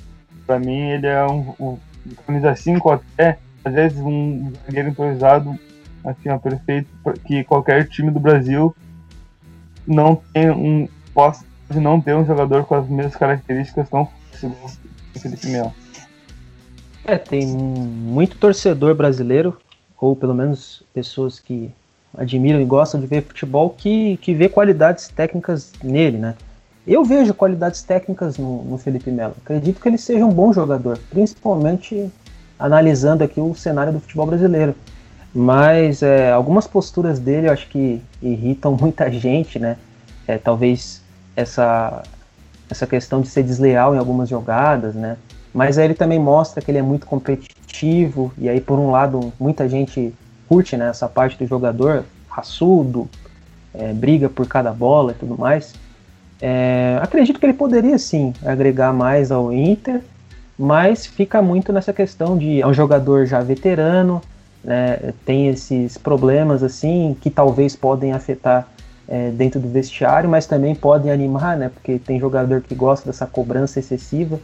[0.46, 1.78] Para mim, ele é um, um
[2.26, 5.58] camisa 5 até, às vezes um zagueiro improvisado,
[6.04, 6.88] assim, ó, perfeito,
[7.24, 8.74] que qualquer time do Brasil
[9.86, 14.08] não tem um, possa não ter um jogador com as mesmas características tão
[15.14, 15.72] Felipe Melo.
[17.04, 19.56] É, tem muito torcedor brasileiro,
[20.00, 21.70] ou pelo menos pessoas que
[22.16, 26.34] admiram e gostam de ver futebol que, que vê qualidades técnicas nele, né?
[26.86, 29.34] Eu vejo qualidades técnicas no, no Felipe Melo.
[29.42, 32.10] Acredito que ele seja um bom jogador, principalmente
[32.58, 34.74] analisando aqui o cenário do futebol brasileiro.
[35.34, 39.76] Mas é, algumas posturas dele eu acho que irritam muita gente, né?
[40.26, 41.00] É, talvez
[41.34, 42.02] essa,
[42.70, 45.16] essa questão de ser desleal em algumas jogadas, né?
[45.52, 49.32] Mas aí ele também mostra que ele é muito competitivo, e aí por um lado
[49.38, 50.14] muita gente
[50.48, 53.08] curte né, essa parte do jogador raçudo,
[53.74, 55.74] é, briga por cada bola e tudo mais.
[56.40, 60.00] É, acredito que ele poderia sim agregar mais ao Inter,
[60.58, 64.20] mas fica muito nessa questão de é um jogador já veterano,
[64.64, 68.68] né, tem esses problemas assim que talvez podem afetar
[69.08, 73.26] é, dentro do vestiário, mas também podem animar, né, porque tem jogador que gosta dessa
[73.26, 74.40] cobrança excessiva,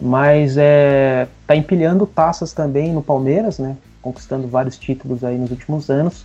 [0.00, 5.90] mas é, tá empilhando taças também no Palmeiras, né, conquistando vários títulos aí nos últimos
[5.90, 6.24] anos.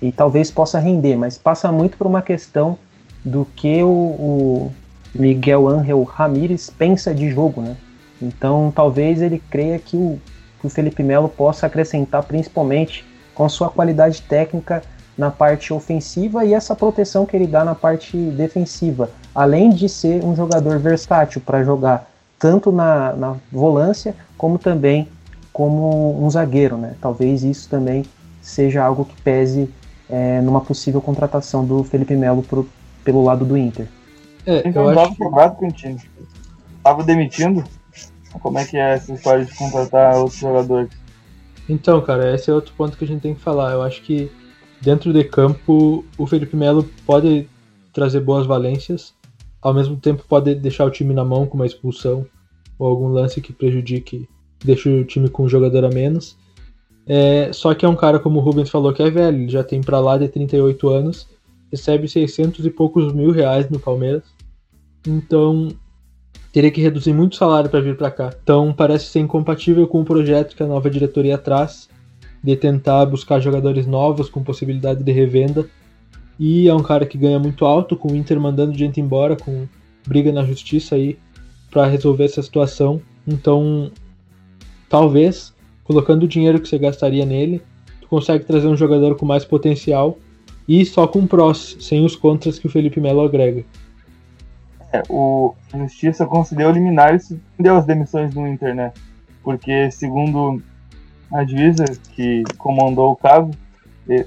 [0.00, 2.76] E talvez possa render, mas passa muito por uma questão
[3.24, 4.72] do que o, o
[5.14, 7.76] Miguel Ángel Ramírez pensa de jogo, né?
[8.20, 10.18] Então talvez ele creia que o,
[10.60, 14.82] que o Felipe Melo possa acrescentar principalmente com sua qualidade técnica
[15.16, 20.24] na parte ofensiva e essa proteção que ele dá na parte defensiva, além de ser
[20.24, 22.11] um jogador versátil para jogar
[22.42, 25.06] tanto na, na volância como também
[25.52, 26.96] como um zagueiro, né?
[27.00, 28.04] Talvez isso também
[28.40, 29.70] seja algo que pese
[30.10, 32.68] é, numa possível contratação do Felipe Melo pro,
[33.04, 33.86] pelo lado do Inter.
[34.44, 35.24] É, eu acho que...
[36.78, 37.62] estava demitindo?
[38.40, 40.90] Como é que é essa história de contratar outros jogadores?
[41.68, 43.70] Então, cara, esse é outro ponto que a gente tem que falar.
[43.70, 44.32] Eu acho que
[44.80, 47.48] dentro de campo o Felipe Melo pode
[47.92, 49.14] trazer boas valências,
[49.60, 52.26] ao mesmo tempo pode deixar o time na mão com uma expulsão
[52.82, 54.28] ou algum lance que prejudique,
[54.64, 56.36] deixe o time com um jogador a menos.
[57.06, 59.62] É, só que é um cara, como o Rubens falou, que é velho, ele já
[59.62, 61.28] tem para lá de 38 anos,
[61.70, 64.24] recebe 600 e poucos mil reais no Palmeiras.
[65.06, 65.68] Então,
[66.52, 68.34] teria que reduzir muito o salário para vir para cá.
[68.42, 71.88] Então, parece ser incompatível com o projeto que a nova diretoria traz
[72.42, 75.68] de tentar buscar jogadores novos com possibilidade de revenda.
[76.36, 79.68] E é um cara que ganha muito alto, com o Inter mandando gente embora, com
[80.04, 81.16] briga na justiça aí
[81.72, 83.00] para resolver essa situação.
[83.26, 83.90] Então,
[84.88, 85.52] talvez
[85.82, 87.62] colocando o dinheiro que você gastaria nele,
[88.00, 90.18] tu consegue trazer um jogador com mais potencial
[90.68, 93.64] e só com prós, sem os contras que o Felipe Melo agrega.
[94.92, 98.92] É, o Justiça concedeu liminares e suspendeu as demissões do Inter, né?
[99.42, 100.62] Porque, segundo
[101.32, 103.50] a juíza que comandou o caso,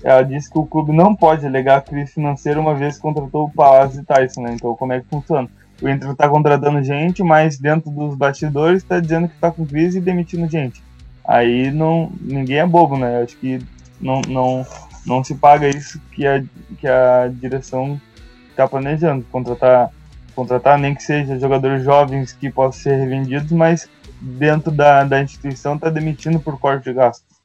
[0.04, 3.52] ela disse que o clube não pode alegar crise financeira uma vez que contratou o
[3.52, 4.54] Palácio e Tyson, né?
[4.56, 5.48] Então, como é que funciona?
[5.86, 10.00] O Inter está contratando gente, mas dentro dos bastidores está dizendo que está com crise
[10.00, 10.82] e demitindo gente.
[11.24, 13.22] Aí não, ninguém é bobo, né?
[13.22, 13.60] Acho que
[14.02, 14.66] não, não,
[15.06, 16.44] não se paga isso que a,
[16.80, 18.02] que a direção
[18.50, 19.24] está planejando.
[19.32, 19.92] Contratar,
[20.36, 23.88] contratar nem que seja jogadores jovens que possam ser revendidos, mas
[24.20, 27.38] dentro da, da instituição está demitindo por corte de gastos.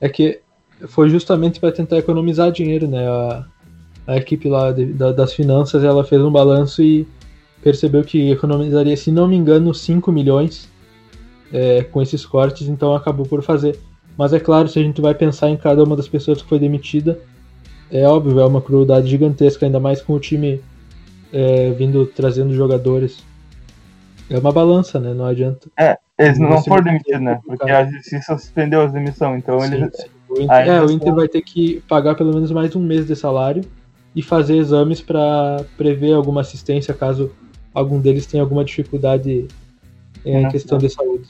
[0.00, 0.40] É que
[0.88, 3.06] foi justamente para tentar economizar dinheiro, né?
[3.06, 3.44] A,
[4.08, 7.06] a equipe lá de, da, das finanças ela fez um balanço e
[7.64, 10.68] percebeu que economizaria, se não me engano, 5 milhões
[11.50, 13.80] é, com esses cortes, então acabou por fazer.
[14.18, 16.58] Mas é claro, se a gente vai pensar em cada uma das pessoas que foi
[16.58, 17.18] demitida,
[17.90, 20.60] é óbvio, é uma crueldade gigantesca, ainda mais com o time
[21.32, 23.24] é, vindo trazendo jogadores.
[24.28, 25.14] É uma balança, né?
[25.14, 25.68] Não adianta.
[25.78, 27.40] É, eles não foram demitidos, né?
[27.46, 30.06] Porque a justiça suspendeu as demissões, então sim, eles.
[30.28, 33.16] O Inter, é, o Inter vai ter que pagar pelo menos mais um mês de
[33.16, 33.64] salário
[34.14, 37.30] e fazer exames para prever alguma assistência caso
[37.74, 39.48] algum deles tem alguma dificuldade
[40.24, 41.28] em questão de saúde.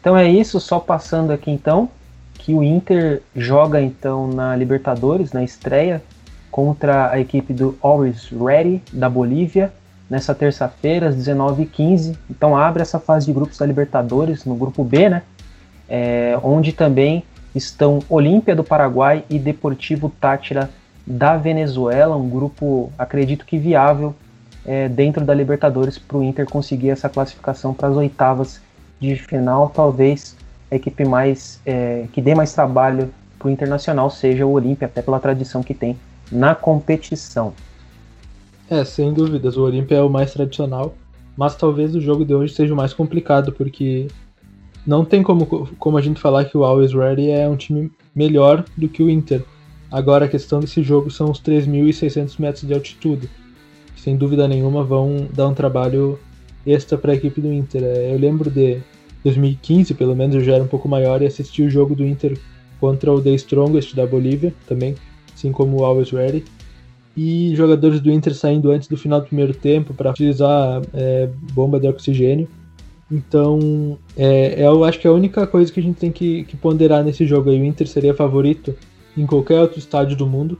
[0.00, 1.88] Então é isso, só passando aqui então,
[2.34, 6.02] que o Inter joga então na Libertadores, na estreia,
[6.50, 9.72] contra a equipe do Always Ready da Bolívia,
[10.08, 12.16] nessa terça-feira, às 19h15.
[12.30, 15.22] Então abre essa fase de grupos da Libertadores, no grupo B, né?
[15.88, 17.24] É, onde também
[17.54, 20.70] estão Olímpia do Paraguai e Deportivo Tátira
[21.06, 24.14] da Venezuela, um grupo, acredito que viável
[24.68, 28.60] é, dentro da Libertadores para o Inter conseguir essa classificação para as oitavas
[29.00, 29.70] de final.
[29.74, 30.36] Talvez
[30.70, 35.00] a equipe mais é, que dê mais trabalho para o Internacional seja o Olímpia, até
[35.00, 35.96] pela tradição que tem
[36.30, 37.54] na competição.
[38.68, 40.94] É, sem dúvidas, o Olímpia é o mais tradicional,
[41.34, 44.08] mas talvez o jogo de hoje seja o mais complicado, porque
[44.86, 45.46] não tem como,
[45.78, 49.08] como a gente falar que o Always Ready é um time melhor do que o
[49.08, 49.42] Inter.
[49.90, 53.30] Agora a questão desse jogo são os 3.600 metros de altitude
[53.98, 56.18] sem dúvida nenhuma, vão dar um trabalho
[56.66, 57.82] extra para a equipe do Inter.
[57.82, 58.78] É, eu lembro de
[59.24, 62.38] 2015, pelo menos eu já era um pouco maior e assisti o jogo do Inter
[62.80, 64.94] contra o The Strongest da Bolívia, também,
[65.34, 66.44] assim como o Always Ready.
[67.16, 71.80] E jogadores do Inter saindo antes do final do primeiro tempo para utilizar é, bomba
[71.80, 72.48] de oxigênio.
[73.10, 76.56] Então, é, eu acho que é a única coisa que a gente tem que, que
[76.56, 77.60] ponderar nesse jogo aí.
[77.60, 78.74] O Inter seria favorito
[79.16, 80.56] em qualquer outro estádio do mundo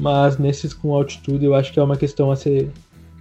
[0.00, 2.68] mas nesses com altitude eu acho que é uma questão a se,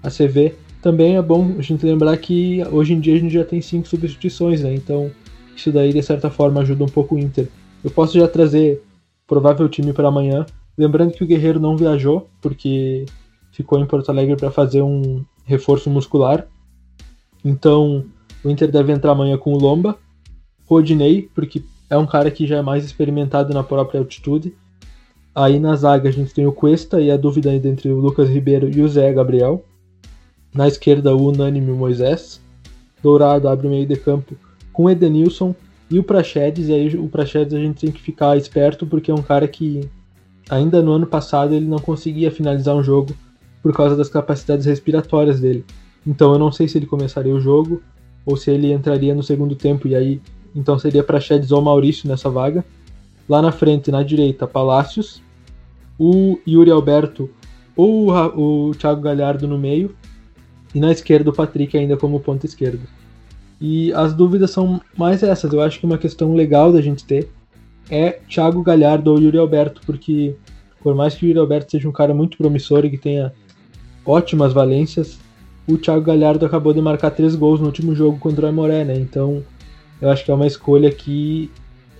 [0.01, 0.57] a se ver.
[0.81, 3.87] Também é bom a gente lembrar que hoje em dia a gente já tem cinco
[3.87, 4.73] substituições, né?
[4.73, 5.11] Então
[5.55, 7.49] isso daí de certa forma ajuda um pouco o Inter.
[7.83, 8.81] Eu posso já trazer
[9.27, 10.45] provável time para amanhã,
[10.77, 13.05] lembrando que o Guerreiro não viajou porque
[13.51, 16.47] ficou em Porto Alegre para fazer um reforço muscular.
[17.43, 18.05] Então
[18.41, 19.97] o Inter deve entrar amanhã com o Lomba,
[20.65, 24.53] Rodinei, porque é um cara que já é mais experimentado na própria altitude
[25.39, 28.27] Aí na zaga a gente tem o Cuesta e a dúvida ainda entre o Lucas
[28.27, 29.63] Ribeiro e o Zé Gabriel.
[30.53, 32.41] Na esquerda o unânime Moisés.
[33.01, 34.35] Dourado abre o meio de campo
[34.73, 35.55] com o Edenilson
[35.89, 36.67] e o Praxedes.
[36.67, 39.89] E aí o Praxedes a gente tem que ficar esperto porque é um cara que
[40.49, 43.15] ainda no ano passado ele não conseguia finalizar um jogo
[43.63, 45.63] por causa das capacidades respiratórias dele.
[46.05, 47.81] Então eu não sei se ele começaria o jogo
[48.25, 50.21] ou se ele entraria no segundo tempo e aí
[50.53, 52.65] então seria Praxedes ou Maurício nessa vaga.
[53.29, 55.28] Lá na frente, na direita, Palácios.
[55.99, 57.29] O Yuri Alberto
[57.75, 59.95] ou o Thiago Galhardo no meio.
[60.73, 62.81] E na esquerda, o Patrick ainda como ponta esquerda.
[63.59, 65.51] E as dúvidas são mais essas.
[65.51, 67.29] Eu acho que uma questão legal da gente ter
[67.89, 70.35] é Thiago Galhardo ou Yuri Alberto, porque
[70.81, 73.33] por mais que o Yuri Alberto seja um cara muito promissor e que tenha
[74.05, 75.19] ótimas valências,
[75.67, 78.95] o Thiago Galhardo acabou de marcar três gols no último jogo contra o Aimoré, né?
[78.95, 79.43] Então
[80.01, 81.51] eu acho que é uma escolha que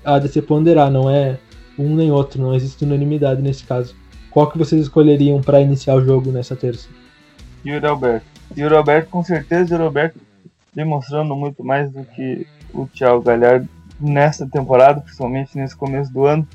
[0.03, 1.39] há de se ponderar, não é
[1.79, 3.95] um nem outro, não existe unanimidade nesse caso.
[4.29, 6.87] Qual que vocês escolheriam para iniciar o jogo nessa terça?
[7.65, 8.25] Yuri Alberto.
[8.55, 10.19] Yuri Alberto, com certeza, Yuri Alberto
[10.73, 13.67] demonstrando muito mais do que o Thiago Galhardo
[13.99, 16.47] nesta temporada, principalmente nesse começo do ano.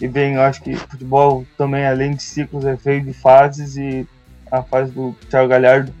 [0.00, 4.06] E bem, eu acho que futebol também, além de ciclos, é feito de fases e
[4.50, 5.92] a fase do Thiago Galhardo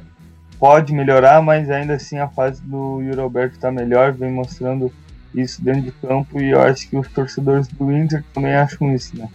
[0.58, 4.92] pode melhorar, mas ainda assim a fase do Yuri Alberto está melhor, vem mostrando
[5.34, 9.16] isso dentro de campo e eu acho que os torcedores do Inter também acham isso,
[9.16, 9.28] né?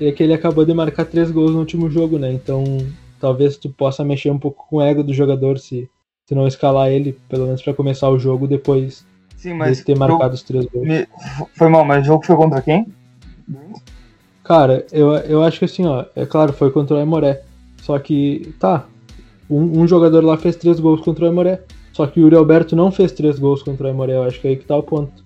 [0.00, 2.32] É que ele acabou de marcar três gols no último jogo, né?
[2.32, 2.64] Então
[3.20, 5.88] talvez tu possa mexer um pouco com o ego do jogador se,
[6.26, 9.04] se não escalar ele, pelo menos para começar o jogo depois
[9.36, 10.86] Sim, mas de ter marcado os três gols.
[10.86, 11.06] Me...
[11.54, 12.86] Foi mal, mas o jogo foi contra quem?
[14.44, 17.42] Cara, eu, eu acho que assim, ó, é claro, foi contra o Emoré.
[17.80, 18.86] Só que, tá,
[19.48, 21.60] um, um, jogador lá fez três gols contra o Emoré.
[21.92, 24.46] Só que o Yuri Alberto não fez três gols contra o Emoré, eu acho que
[24.46, 25.24] é aí que tá o ponto.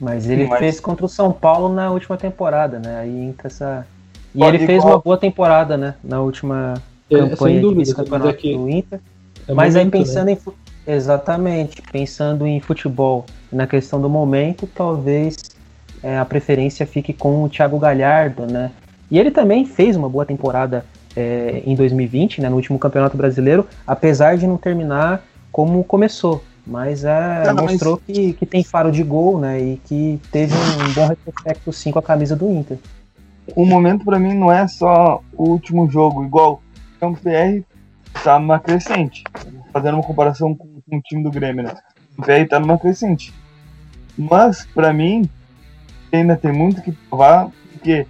[0.00, 0.58] Mas ele Mas...
[0.58, 2.98] fez contra o São Paulo na última temporada, né?
[3.00, 3.86] Aí entra essa.
[4.34, 4.94] E Pode ele fez igual...
[4.94, 5.94] uma boa temporada, né?
[6.02, 6.74] Na última
[7.10, 9.00] é, campanha dúvida, de campeonato é do Inter.
[9.46, 10.32] É Mas momento, aí pensando né?
[10.32, 10.64] em.
[10.86, 15.36] Exatamente, pensando em futebol, na questão do momento, talvez
[16.02, 18.70] é, a preferência fique com o Thiago Galhardo, né?
[19.10, 20.84] E ele também fez uma boa temporada
[21.16, 26.42] é, em 2020, né, no último Campeonato Brasileiro, apesar de não terminar como começou.
[26.66, 28.16] Mas é, não, mostrou mas...
[28.16, 29.60] Que, que tem faro de gol, né?
[29.60, 32.78] E que teve um bom retrospecto sim com a camisa do Inter.
[33.54, 36.62] O momento para mim não é só o último jogo, igual
[36.96, 37.62] o Campos BR
[38.22, 39.22] tá numa crescente.
[39.72, 41.74] Fazendo uma comparação com, com o time do Grêmio, né?
[42.16, 43.34] O BR tá numa crescente.
[44.16, 45.28] Mas, para mim,
[46.12, 48.06] ainda tem muito que provar, porque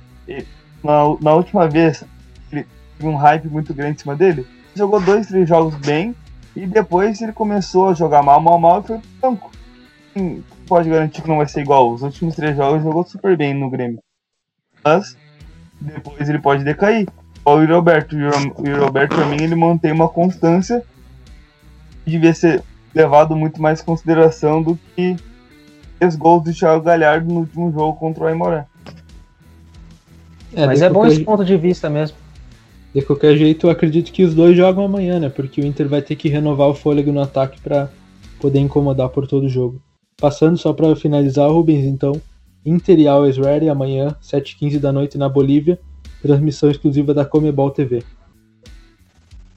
[0.83, 2.05] na, na última vez
[2.53, 4.47] ele teve um hype muito grande em cima dele.
[4.77, 6.15] Jogou dois, três jogos bem,
[6.57, 9.51] e depois ele começou a jogar mal, mal, mal e foi pro banco.
[10.67, 11.93] Pode garantir que não vai ser igual.
[11.93, 13.99] Os últimos três jogos jogou super bem no Grêmio.
[14.83, 15.17] Mas
[15.81, 17.09] depois ele pode decair.
[17.45, 18.17] O Yuri Alberto.
[18.17, 20.83] O Yuri Alberto, pra mim, ele mantém uma constância
[22.05, 22.63] que devia ser
[22.95, 25.17] levado muito mais em consideração do que
[26.01, 28.67] os gols do Thiago Galhardo no último jogo contra o Aimoré.
[30.55, 32.17] É, Mas é bom esse ponto de vista mesmo.
[32.95, 35.29] De qualquer jeito, eu acredito que os dois jogam amanhã, né?
[35.29, 37.91] Porque o Inter vai ter que renovar o fôlego no ataque para
[38.41, 39.83] poder incomodar por todo o jogo.
[40.17, 42.23] Passando só para finalizar, Rubens, então,
[42.65, 45.77] Inter e Always Ready amanhã, 7h15 da noite na Bolívia,
[46.23, 48.05] transmissão exclusiva da Comebol TV.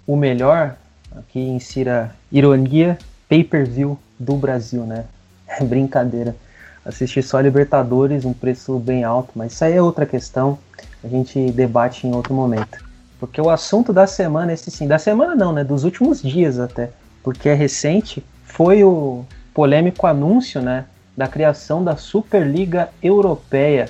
[0.07, 0.75] O melhor,
[1.15, 2.97] aqui insira ironia,
[3.29, 5.05] pay-per-view do Brasil, né?
[5.47, 6.35] É brincadeira.
[6.83, 10.57] Assistir só Libertadores, um preço bem alto, mas isso aí é outra questão,
[11.03, 12.86] a gente debate em outro momento.
[13.19, 15.63] Porque o assunto da semana, esse sim, da semana não, né?
[15.63, 16.91] Dos últimos dias até,
[17.23, 20.85] porque é recente, foi o polêmico anúncio, né?
[21.15, 23.89] Da criação da Superliga Europeia.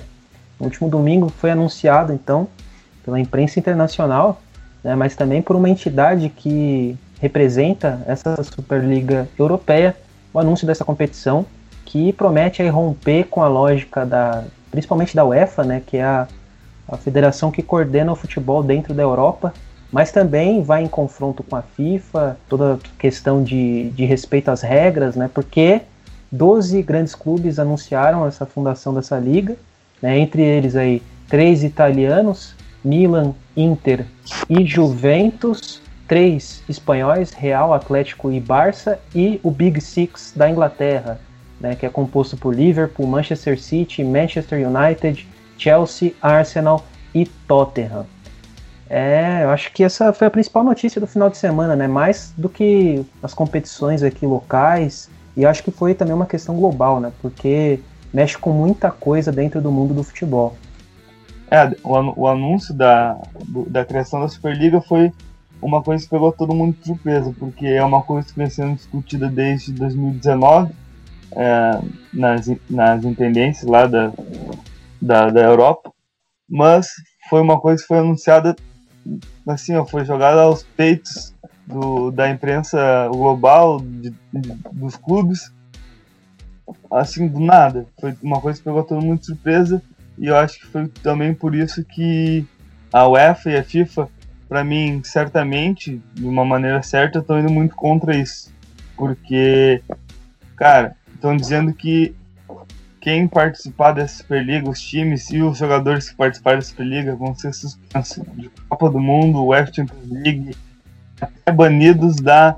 [0.58, 2.48] No último domingo foi anunciado, então,
[3.04, 4.40] pela imprensa internacional,
[4.82, 9.96] né, mas também por uma entidade que representa essa Superliga Europeia,
[10.32, 11.46] o anúncio dessa competição,
[11.84, 16.28] que promete aí romper com a lógica da, principalmente da UEFA, né, que é a
[16.88, 19.52] a federação que coordena o futebol dentro da Europa,
[19.92, 25.16] mas também vai em confronto com a FIFA, toda questão de, de respeito às regras,
[25.16, 25.30] né?
[25.32, 25.82] Porque
[26.30, 29.56] 12 grandes clubes anunciaram essa fundação dessa liga,
[30.00, 30.18] né?
[30.18, 34.04] entre eles aí três italianos, Milan, Inter
[34.48, 41.18] e Juventus, três espanhóis, Real, Atlético e Barça, e o Big Six da Inglaterra,
[41.60, 41.74] né?
[41.74, 45.26] que é composto por Liverpool, Manchester City, Manchester United,
[45.58, 46.84] Chelsea, Arsenal
[47.14, 48.06] e Tottenham.
[48.88, 51.86] É, eu acho que essa foi a principal notícia do final de semana, né?
[51.86, 55.10] Mais do que as competições aqui locais.
[55.36, 57.12] E acho que foi também uma questão global, né?
[57.20, 57.80] Porque
[58.12, 60.56] mexe com muita coisa dentro do mundo do futebol.
[61.50, 63.16] É, o, anúncio da,
[63.68, 65.12] da criação da Superliga foi
[65.60, 68.74] uma coisa que pegou todo mundo de surpresa, porque é uma coisa que vem sendo
[68.74, 70.72] discutida desde 2019
[71.32, 71.80] é,
[72.12, 74.12] nas, nas intendências lá da,
[75.00, 75.92] da, da Europa,
[76.48, 76.88] mas
[77.28, 78.56] foi uma coisa que foi anunciada
[79.46, 81.34] assim, ó, foi jogada aos peitos
[81.66, 85.52] do, da imprensa global, de, de, dos clubes,
[86.90, 87.86] assim, do nada.
[88.00, 89.82] Foi uma coisa que pegou todo mundo de surpresa
[90.18, 92.44] e eu acho que foi também por isso que
[92.92, 94.08] a UEFA e a FIFA,
[94.48, 98.52] para mim, certamente, de uma maneira certa, estão indo muito contra isso.
[98.96, 99.82] Porque,
[100.56, 102.14] cara, estão dizendo que
[103.00, 107.52] quem participar dessa Superliga, os times e os jogadores que participarem da Superliga vão ser
[107.52, 110.56] suspensos de Copa do Mundo, UEFA Champions League,
[111.20, 112.56] até banidos da,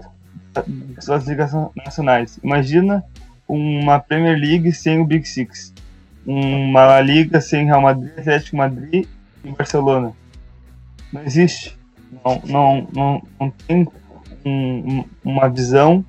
[0.52, 2.38] das suas ligas nacionais.
[2.42, 3.04] Imagina
[3.46, 5.74] uma Premier League sem o Big Six,
[6.26, 9.06] uma liga sem Real Madrid, Atlético Madrid
[9.44, 10.12] e Barcelona.
[11.12, 11.78] Não existe.
[12.24, 13.88] Não, não, não, não tem
[14.44, 16.04] um, uma visão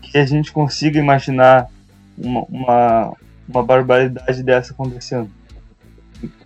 [0.00, 1.68] que a gente consiga imaginar
[2.18, 3.16] uma, uma,
[3.48, 5.30] uma barbaridade dessa acontecendo.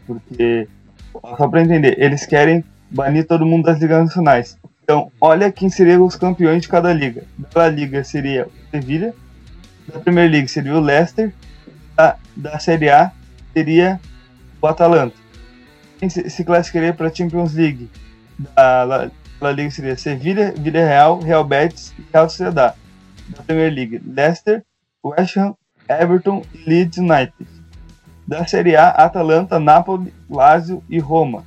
[0.06, 0.68] Porque,
[1.36, 4.58] só para entender, eles querem banir todo mundo das ligas nacionais.
[4.82, 7.24] Então, olha quem seriam os campeões de cada liga.
[7.52, 9.12] Da Liga seria o Sevilha,
[9.92, 11.32] da Premier League seria o Leicester,
[11.96, 13.10] da, da Série A
[13.52, 14.00] seria
[14.62, 15.16] o Atalanta.
[15.98, 17.90] Quem se, se classificaria para a Champions League?
[18.38, 22.74] Da La, Liga seria Sevilha, Villarreal, Real Betis e Real Sociedad.
[23.30, 24.62] Da Premier League, Leicester,
[25.04, 25.56] West Ham,
[25.88, 27.32] Everton e Leeds United.
[28.26, 31.44] Da Série A, Atalanta, Napoli, Lazio e Roma.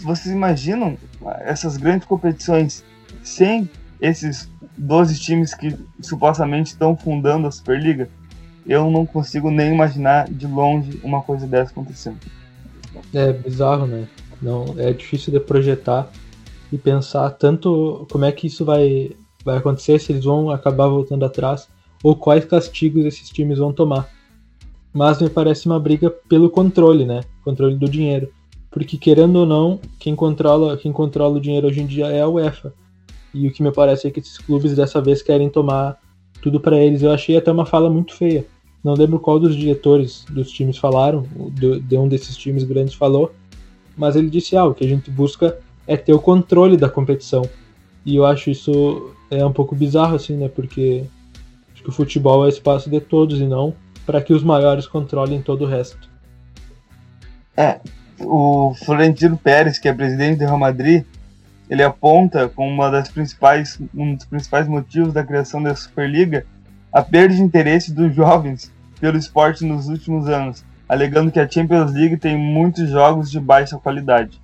[0.00, 0.96] Vocês imaginam
[1.40, 2.84] essas grandes competições
[3.22, 3.68] sem
[4.00, 8.08] esses 12 times que supostamente estão fundando a Superliga?
[8.66, 12.18] Eu não consigo nem imaginar de longe uma coisa dessa acontecendo.
[13.12, 14.08] É bizarro, né?
[14.40, 16.08] Não, é difícil de projetar
[16.72, 19.12] e pensar tanto como é que isso vai,
[19.44, 21.68] vai acontecer, se eles vão acabar voltando atrás,
[22.04, 24.10] ou quais castigos esses times vão tomar.
[24.92, 27.22] Mas me parece uma briga pelo controle, né?
[27.42, 28.30] Controle do dinheiro.
[28.70, 32.28] Porque querendo ou não, quem controla, quem controla o dinheiro hoje em dia é a
[32.28, 32.74] UEFA.
[33.32, 35.98] E o que me parece é que esses clubes dessa vez querem tomar
[36.42, 37.02] tudo para eles.
[37.02, 38.44] Eu achei até uma fala muito feia.
[38.84, 43.32] Não lembro qual dos diretores dos times falaram, de, um desses times grandes falou,
[43.96, 47.48] mas ele disse ah, que a gente busca é ter o controle da competição.
[48.04, 50.48] E eu acho isso é um pouco bizarro assim, né?
[50.48, 51.04] Porque
[51.84, 53.74] que o futebol é espaço de todos e não
[54.06, 56.10] para que os maiores controlem todo o resto.
[57.56, 57.78] É,
[58.20, 61.04] o Florentino Pérez, que é presidente do Real Madrid,
[61.68, 66.44] ele aponta como uma das principais, um dos principais motivos da criação da Superliga
[66.92, 71.92] a perda de interesse dos jovens pelo esporte nos últimos anos, alegando que a Champions
[71.92, 74.40] League tem muitos jogos de baixa qualidade.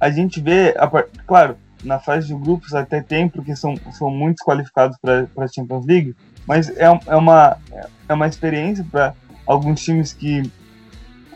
[0.00, 0.74] A gente vê,
[1.26, 5.86] claro, na fase de grupos até tem, porque são, são muitos qualificados para a Champions
[5.86, 6.14] League,
[6.46, 7.56] mas é, é, uma,
[8.08, 9.14] é uma experiência para
[9.46, 10.50] alguns times que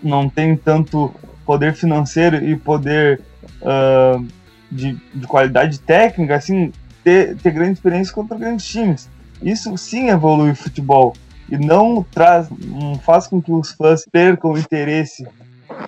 [0.03, 1.15] não têm tanto
[1.47, 3.21] poder financeiro e poder
[3.63, 4.27] uh,
[4.71, 6.73] de, de qualidade técnica, assim,
[7.03, 9.09] ter, ter grande experiência contra grandes times.
[9.43, 11.15] Isso sim evolui o futebol
[11.49, 15.27] e não traz, não faz com que os fãs percam o interesse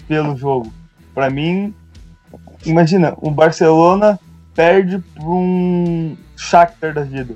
[0.07, 0.73] pelo jogo.
[1.15, 1.75] Para mim,
[2.65, 4.19] imagina, o Barcelona
[4.57, 7.35] perde para um Shakhtar da vida.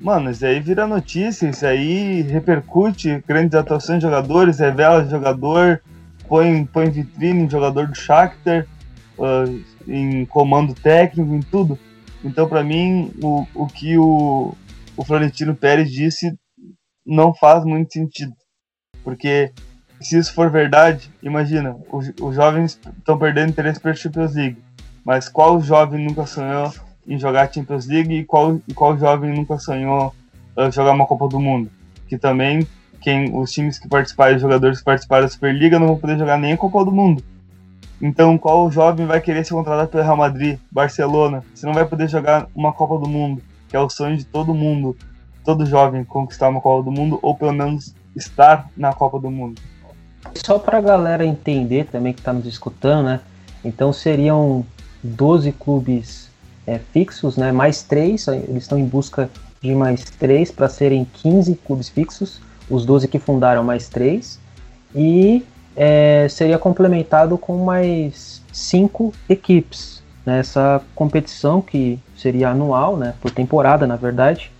[0.00, 5.80] Mano, isso aí vira notícia, isso aí repercute grandes atuações de jogadores, revela jogador,
[6.28, 8.66] põe, põe vitrine em jogador do Shakhtar,
[9.16, 11.78] uh, em comando técnico, em tudo.
[12.24, 14.54] Então, para mim, o, o que o,
[14.96, 16.36] o Florentino Pérez disse
[17.06, 18.32] não faz muito sentido.
[19.04, 19.52] Porque
[20.00, 24.58] se isso for verdade, imagina, os, os jovens estão perdendo interesse pela Champions League.
[25.04, 26.72] Mas qual jovem nunca sonhou
[27.06, 30.14] em jogar Champions League e qual, e qual jovem nunca sonhou
[30.56, 31.70] uh, jogar uma Copa do Mundo?
[32.08, 32.66] Que também
[33.00, 36.38] quem os times que participaram, os jogadores que participaram da Superliga não vão poder jogar
[36.38, 37.22] nem a Copa do Mundo.
[38.00, 42.08] Então, qual jovem vai querer ser contratado pelo Real Madrid, Barcelona, se não vai poder
[42.08, 44.96] jogar uma Copa do Mundo, que é o sonho de todo mundo,
[45.44, 49.60] todo jovem conquistar uma Copa do Mundo ou pelo menos estar na Copa do Mundo.
[50.34, 53.20] Só para a galera entender também que está nos escutando, né?
[53.64, 54.64] Então seriam
[55.02, 56.30] 12 clubes
[56.66, 57.52] é, fixos, né?
[57.52, 59.28] Mais três, eles estão em busca
[59.60, 64.38] de mais três para serem 15 clubes fixos, os 12 que fundaram mais três.
[64.94, 65.44] E
[65.76, 73.86] é, seria complementado com mais cinco equipes nessa competição que seria anual, né, por temporada
[73.86, 74.52] na verdade,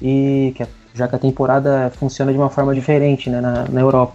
[0.00, 4.14] e que, já que a temporada funciona de uma forma diferente né, na, na Europa.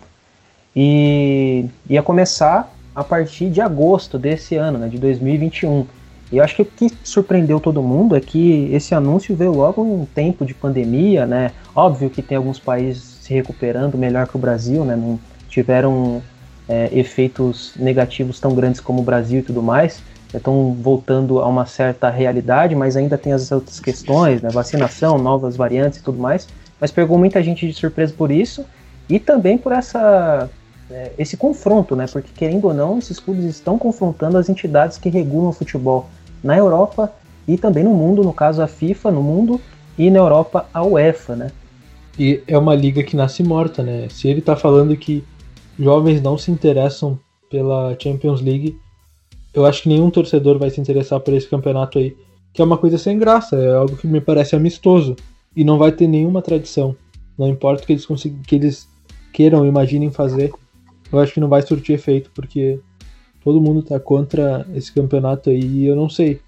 [0.75, 5.85] E ia começar a partir de agosto desse ano, né, de 2021.
[6.31, 9.85] E eu acho que o que surpreendeu todo mundo é que esse anúncio veio logo
[9.85, 11.51] em um tempo de pandemia, né?
[11.75, 14.95] Óbvio que tem alguns países se recuperando melhor que o Brasil, né?
[14.95, 16.21] Não tiveram
[16.67, 20.01] é, efeitos negativos tão grandes como o Brasil e tudo mais,
[20.33, 25.55] estão voltando a uma certa realidade, mas ainda tem as outras questões, né, vacinação, novas
[25.55, 26.47] variantes e tudo mais.
[26.79, 28.65] Mas pegou muita gente de surpresa por isso
[29.07, 30.49] e também por essa
[30.89, 32.05] é, esse confronto, né?
[32.07, 36.07] Porque querendo ou não, esses clubes estão confrontando as entidades que regulam o futebol
[36.43, 37.11] na Europa
[37.47, 39.59] e também no mundo, no caso a FIFA no mundo
[39.97, 41.51] e na Europa a UEFA, né?
[42.17, 44.07] E é uma liga que nasce morta, né?
[44.09, 45.23] Se ele está falando que
[45.77, 47.19] jovens não se interessam
[47.49, 48.77] pela Champions League,
[49.53, 52.15] eu acho que nenhum torcedor vai se interessar por esse campeonato aí,
[52.53, 55.15] que é uma coisa sem graça, é algo que me parece amistoso
[55.55, 56.95] e não vai ter nenhuma tradição.
[57.37, 58.87] Não importa o que eles que eles
[59.33, 60.51] queiram, imaginem fazer,
[61.11, 62.79] eu acho que não vai surtir efeito, porque
[63.43, 66.41] todo mundo tá contra esse campeonato aí e eu não sei.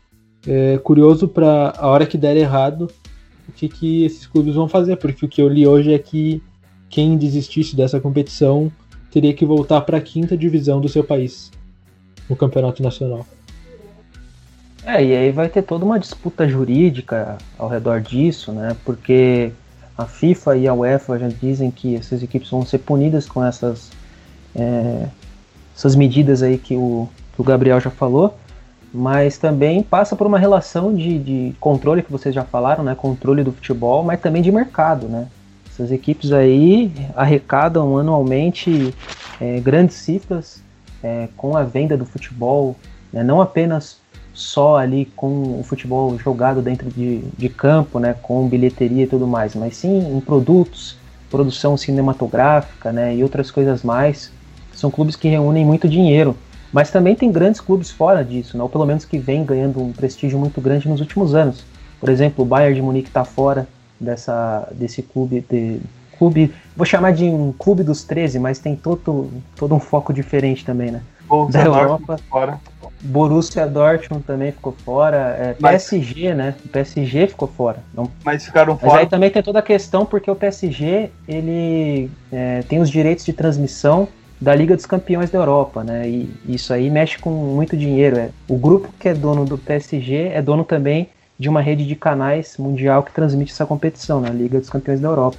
[0.45, 2.89] É curioso para a hora que der errado,
[3.47, 6.41] o que, que esses clubes vão fazer, porque o que eu li hoje é que
[6.89, 8.71] quem desistisse dessa competição
[9.11, 11.51] teria que voltar para a quinta divisão do seu país
[12.29, 13.25] no campeonato nacional.
[14.85, 18.75] É, e aí vai ter toda uma disputa jurídica ao redor disso, né?
[18.85, 19.51] Porque
[19.97, 23.91] a FIFA e a UEFA já dizem que essas equipes vão ser punidas com essas,
[24.57, 25.07] é,
[25.75, 28.37] essas medidas aí que o, que o Gabriel já falou,
[28.93, 32.95] mas também passa por uma relação de, de controle que vocês já falaram, né?
[32.95, 35.27] Controle do futebol, mas também de mercado, né?
[35.69, 38.93] Essas equipes aí arrecadam anualmente
[39.39, 40.63] é, grandes cifras
[41.03, 42.75] é, com a venda do futebol,
[43.13, 43.23] né?
[43.23, 43.99] não apenas
[44.33, 49.25] só ali com o futebol jogado dentro de, de campo, né, com bilheteria e tudo
[49.25, 50.95] mais, mas sim em produtos,
[51.27, 54.31] produção cinematográfica, né, e outras coisas mais.
[54.77, 56.37] São clubes que reúnem muito dinheiro,
[56.71, 59.91] mas também tem grandes clubes fora disso, né, ou pelo menos que vem ganhando um
[59.91, 61.65] prestígio muito grande nos últimos anos.
[61.99, 63.67] Por exemplo, o Bayern de Munique está fora
[63.99, 65.79] dessa, desse clube, de,
[66.17, 70.63] clube, vou chamar de um clube dos 13, mas tem todo, todo um foco diferente
[70.63, 71.01] também, né?
[71.51, 72.17] da Europa.
[72.29, 72.59] Fora.
[73.01, 75.35] Borussia Dortmund também ficou fora.
[75.37, 76.55] É, PSG, né?
[76.65, 77.79] O PSG ficou fora.
[77.93, 78.09] Não...
[78.23, 78.93] Mas ficaram fora.
[78.93, 83.25] Mas aí também tem toda a questão porque o PSG ele é, tem os direitos
[83.25, 84.07] de transmissão
[84.39, 86.07] da Liga dos Campeões da Europa, né?
[86.07, 88.17] E isso aí mexe com muito dinheiro.
[88.17, 88.29] É.
[88.47, 91.09] O grupo que é dono do PSG é dono também
[91.39, 94.29] de uma rede de canais mundial que transmite essa competição, né?
[94.29, 95.37] Liga dos Campeões da Europa.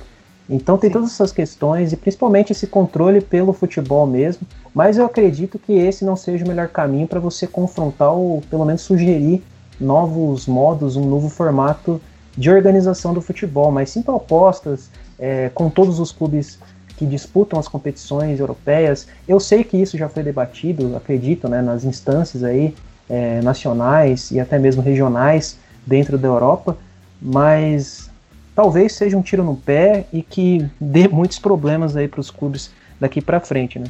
[0.50, 4.46] Então tem todas essas questões e principalmente esse controle pelo futebol mesmo.
[4.74, 8.64] Mas eu acredito que esse não seja o melhor caminho para você confrontar ou pelo
[8.64, 9.42] menos sugerir
[9.78, 12.00] novos modos, um novo formato
[12.36, 16.58] de organização do futebol, mas sim propostas é, com todos os clubes
[16.98, 19.06] que disputam as competições europeias.
[19.26, 22.74] Eu sei que isso já foi debatido, acredito, né, nas instâncias aí
[23.08, 26.76] é, nacionais e até mesmo regionais dentro da Europa,
[27.22, 28.10] mas
[28.54, 32.70] talvez seja um tiro no pé e que dê muitos problemas aí para os clubes
[33.00, 33.86] daqui para frente, né?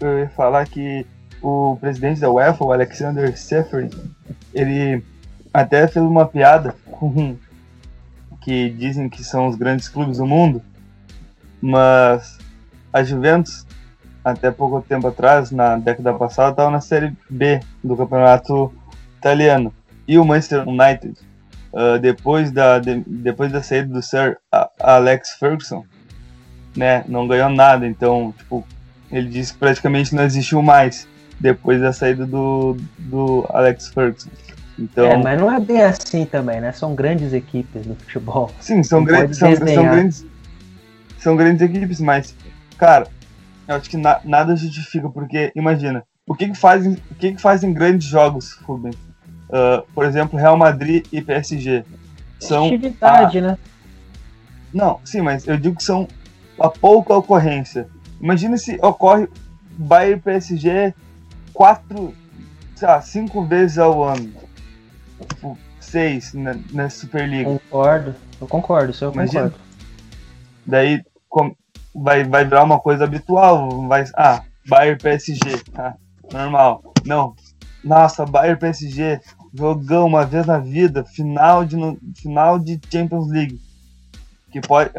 [0.00, 1.06] Eu ia falar que
[1.42, 3.90] o presidente da UEFA, o Alexander Seferin,
[4.54, 5.04] ele
[5.52, 7.36] até fez uma piada com
[8.40, 10.62] que dizem que são os grandes clubes do mundo,
[11.60, 12.37] mas
[12.92, 13.66] a Juventus
[14.24, 18.72] até pouco tempo atrás, na década passada, estava na Série B do campeonato
[19.16, 19.72] italiano.
[20.06, 21.14] E o Manchester United
[21.72, 24.36] uh, depois, da, de, depois da saída do Sir
[24.80, 25.84] Alex Ferguson,
[26.76, 27.86] né, não ganhou nada.
[27.86, 28.66] Então, tipo,
[29.10, 31.06] ele disse que praticamente não existiu mais
[31.40, 34.30] depois da saída do, do Alex Ferguson.
[34.78, 36.70] Então, é, mas não é bem assim também, né?
[36.70, 38.50] São grandes equipes do futebol.
[38.60, 40.26] Sim, são, grandes, são, são, grandes,
[41.18, 42.36] são grandes equipes, mas,
[42.78, 43.08] cara,
[43.66, 47.40] eu acho que na, nada justifica, porque imagina, o que que fazem, o que que
[47.40, 48.96] fazem grandes jogos, Rubens?
[49.48, 51.84] Uh, por exemplo, Real Madrid e PSG.
[52.38, 53.42] São Atividade, a...
[53.42, 53.58] né?
[54.72, 56.06] Não, sim, mas eu digo que são
[56.60, 57.88] a pouca ocorrência.
[58.20, 59.28] Imagina se ocorre
[59.72, 60.94] Bayern e PSG
[61.52, 62.14] quatro,
[62.76, 64.32] sei lá, cinco vezes ao ano.
[65.28, 67.50] Tipo, seis na, na Superliga.
[67.50, 69.44] Concordo, eu concordo, isso eu Imagina.
[69.44, 69.64] concordo.
[70.66, 71.56] Daí com,
[72.02, 73.86] vai, vai virar uma coisa habitual.
[73.86, 75.96] Vai, ah, Bayern PSG, tá?
[76.32, 76.82] Normal.
[77.04, 77.34] Não.
[77.82, 79.20] Nossa, Bayern PSG,
[79.54, 81.76] jogão uma vez na vida, final de,
[82.16, 83.60] final de Champions League.
[84.50, 84.90] Que pode,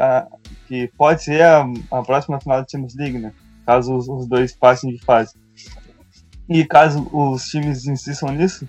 [0.68, 3.34] que pode ser a, a, próxima final de Champions League, né?
[3.66, 5.34] Caso os, os, dois passem de fase.
[6.47, 8.68] E caso os times insistam nisso,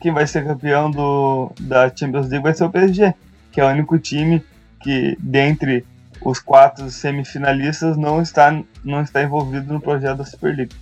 [0.00, 3.14] quem vai ser campeão do, da Champions League vai ser o PSG,
[3.50, 4.44] que é o único time
[4.80, 5.84] que, dentre
[6.28, 10.74] os quatro semifinalistas, não está, não está envolvido no projeto da Superliga.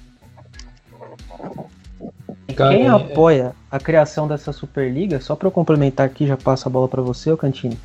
[2.49, 2.89] Quem é...
[2.89, 7.03] apoia a criação dessa Superliga, só para eu complementar aqui, já passo a bola para
[7.03, 7.79] você, o Cantini,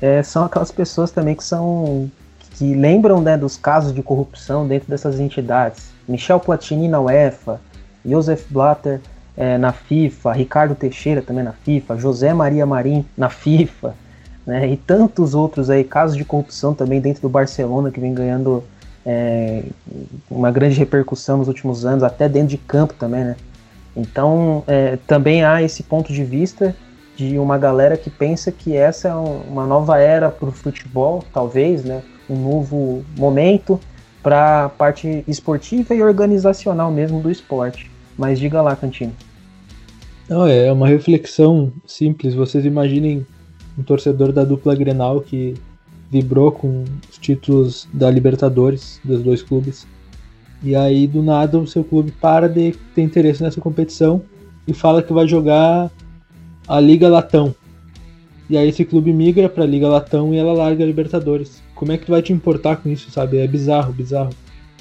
[0.00, 2.10] é, são aquelas pessoas também que são
[2.52, 5.92] que lembram né, dos casos de corrupção dentro dessas entidades.
[6.06, 7.58] Michel Platini na UEFA,
[8.04, 9.00] Joseph Blatter
[9.36, 13.94] é, na FIFA, Ricardo Teixeira também na FIFA, José Maria Marim na FIFA,
[14.46, 18.64] né, e tantos outros aí, casos de corrupção também dentro do Barcelona que vem ganhando
[19.04, 19.64] é,
[20.30, 23.36] uma grande repercussão nos últimos anos, até dentro de campo também, né?
[23.96, 26.74] Então, é, também há esse ponto de vista
[27.16, 31.84] de uma galera que pensa que essa é uma nova era para o futebol, talvez,
[31.84, 32.02] né?
[32.28, 33.80] Um novo momento
[34.22, 37.90] para a parte esportiva e organizacional mesmo do esporte.
[38.16, 39.12] Mas diga lá, Cantino.
[40.28, 42.34] Não, é uma reflexão simples.
[42.34, 43.26] Vocês imaginem
[43.78, 45.54] um torcedor da dupla Grenal que
[46.10, 49.86] vibrou com os títulos da Libertadores dos dois clubes.
[50.62, 54.22] E aí, do nada, o seu clube para de ter interesse nessa competição
[54.66, 55.90] e fala que vai jogar
[56.68, 57.54] a Liga Latão.
[58.48, 61.62] E aí esse clube migra pra Liga Latão e ela larga a Libertadores.
[61.74, 63.38] Como é que tu vai te importar com isso, sabe?
[63.38, 64.30] É bizarro, bizarro.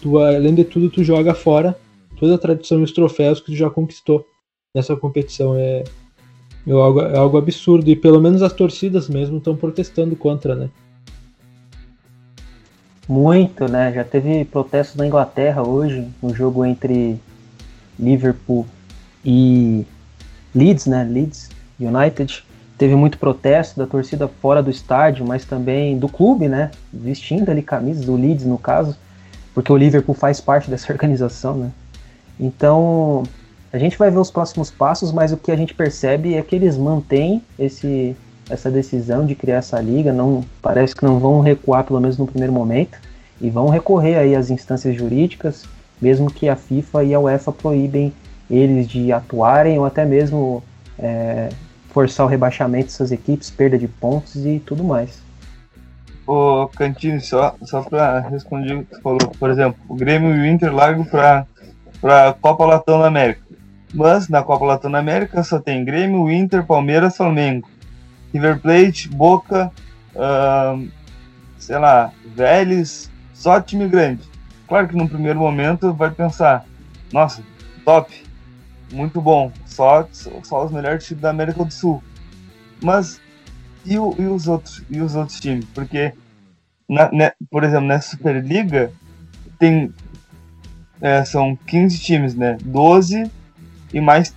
[0.02, 1.78] Tu, além de tudo, tu joga fora
[2.20, 4.26] toda a tradição e os troféus que tu já conquistou
[4.76, 5.56] nessa competição.
[5.56, 5.84] É,
[6.70, 7.90] é, algo, é algo absurdo.
[7.90, 10.70] E pelo menos as torcidas mesmo estão protestando contra, né?
[13.08, 13.92] Muito, né?
[13.92, 17.20] Já teve protestos na Inglaterra hoje, no jogo entre
[17.98, 18.68] Liverpool
[19.26, 19.84] e
[20.54, 21.04] Leeds, né?
[21.04, 21.50] Leeds
[21.80, 22.44] United.
[22.78, 26.70] Teve muito protesto da torcida fora do estádio, mas também do clube, né?
[26.94, 28.96] Vestindo ali camisas do Leeds, no caso,
[29.56, 31.72] porque o Liverpool faz parte dessa organização, né?
[32.40, 33.24] Então,
[33.72, 36.56] a gente vai ver os próximos passos, mas o que a gente percebe é que
[36.56, 38.16] eles mantêm esse,
[38.50, 42.26] essa decisão de criar essa liga, não parece que não vão recuar pelo menos no
[42.26, 42.98] primeiro momento
[43.40, 45.66] e vão recorrer aí às instâncias jurídicas,
[46.02, 48.12] mesmo que a FIFA e a UEFA proíbem
[48.50, 50.64] eles de atuarem ou até mesmo
[50.98, 51.50] é,
[51.90, 55.22] forçar o rebaixamento dessas equipes, perda de pontos e tudo mais.
[56.26, 60.40] Ô Cantini, só, só para responder o que você falou, por exemplo, o Grêmio e
[60.40, 61.46] o Inter largam para
[62.04, 63.49] a Copa Latão da América.
[63.94, 67.68] Mas na Copa Latão da América só tem Grêmio, Inter, Palmeiras, Flamengo,
[68.32, 69.72] River Plate, Boca,
[70.16, 70.88] uh,
[71.58, 74.22] sei lá, Vélez, só time grande.
[74.68, 76.66] Claro que no primeiro momento vai pensar,
[77.12, 77.42] nossa,
[77.84, 78.24] top,
[78.92, 80.08] muito bom, só,
[80.44, 82.04] só os melhores times da América do Sul.
[82.82, 83.20] Mas
[83.86, 85.66] e, o, e os outros e os outros times?
[85.74, 86.14] Porque,
[86.88, 88.92] na, né, por exemplo, nessa Superliga
[89.58, 89.92] tem
[91.02, 92.58] é, são 15 times, né?
[92.62, 93.32] 12
[93.94, 94.36] e mais.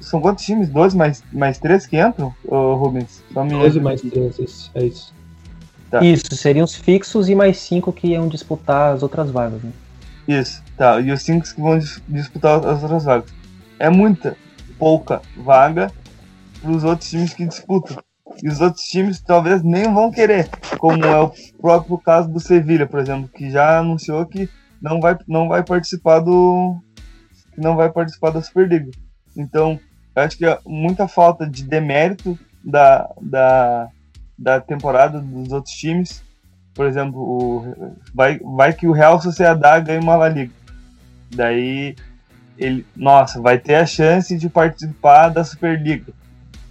[0.00, 0.68] São quantos times?
[0.68, 3.22] 12 mais, mais 3 que entram, ô, Rubens?
[3.32, 5.14] Só 12 mais 3, isso, é isso.
[5.90, 6.02] Tá.
[6.02, 9.70] Isso, seriam os fixos e mais 5 que iam disputar as outras vagas, né?
[10.26, 11.00] Isso, tá.
[11.00, 11.78] E os 5 que vão
[12.08, 13.30] disputar as outras vagas.
[13.78, 14.36] É muita,
[14.78, 15.92] pouca vaga
[16.60, 17.96] para os outros times que disputam.
[18.42, 22.86] E os outros times talvez nem vão querer, como é o próprio caso do Sevilha,
[22.86, 24.48] por exemplo, que já anunciou que
[24.80, 26.82] não vai, não vai participar do
[27.52, 28.90] que não vai participar da Superliga.
[29.36, 29.78] Então,
[30.14, 33.88] acho que é muita falta de demérito da, da,
[34.38, 36.22] da temporada dos outros times.
[36.74, 40.52] Por exemplo, o, vai, vai que o Real Sociedad ganha uma La Liga.
[41.34, 41.96] Daí,
[42.58, 46.12] ele, nossa, vai ter a chance de participar da Superliga.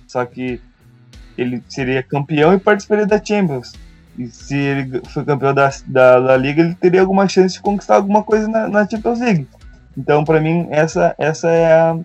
[0.07, 0.61] Só que
[1.38, 3.73] ele seria campeão e participaria da Champions.
[4.17, 7.95] E se ele for campeão da, da, da Liga, ele teria alguma chance de conquistar
[7.95, 9.47] alguma coisa na, na Champions League.
[9.97, 11.99] Então, para mim, essa, essa é a,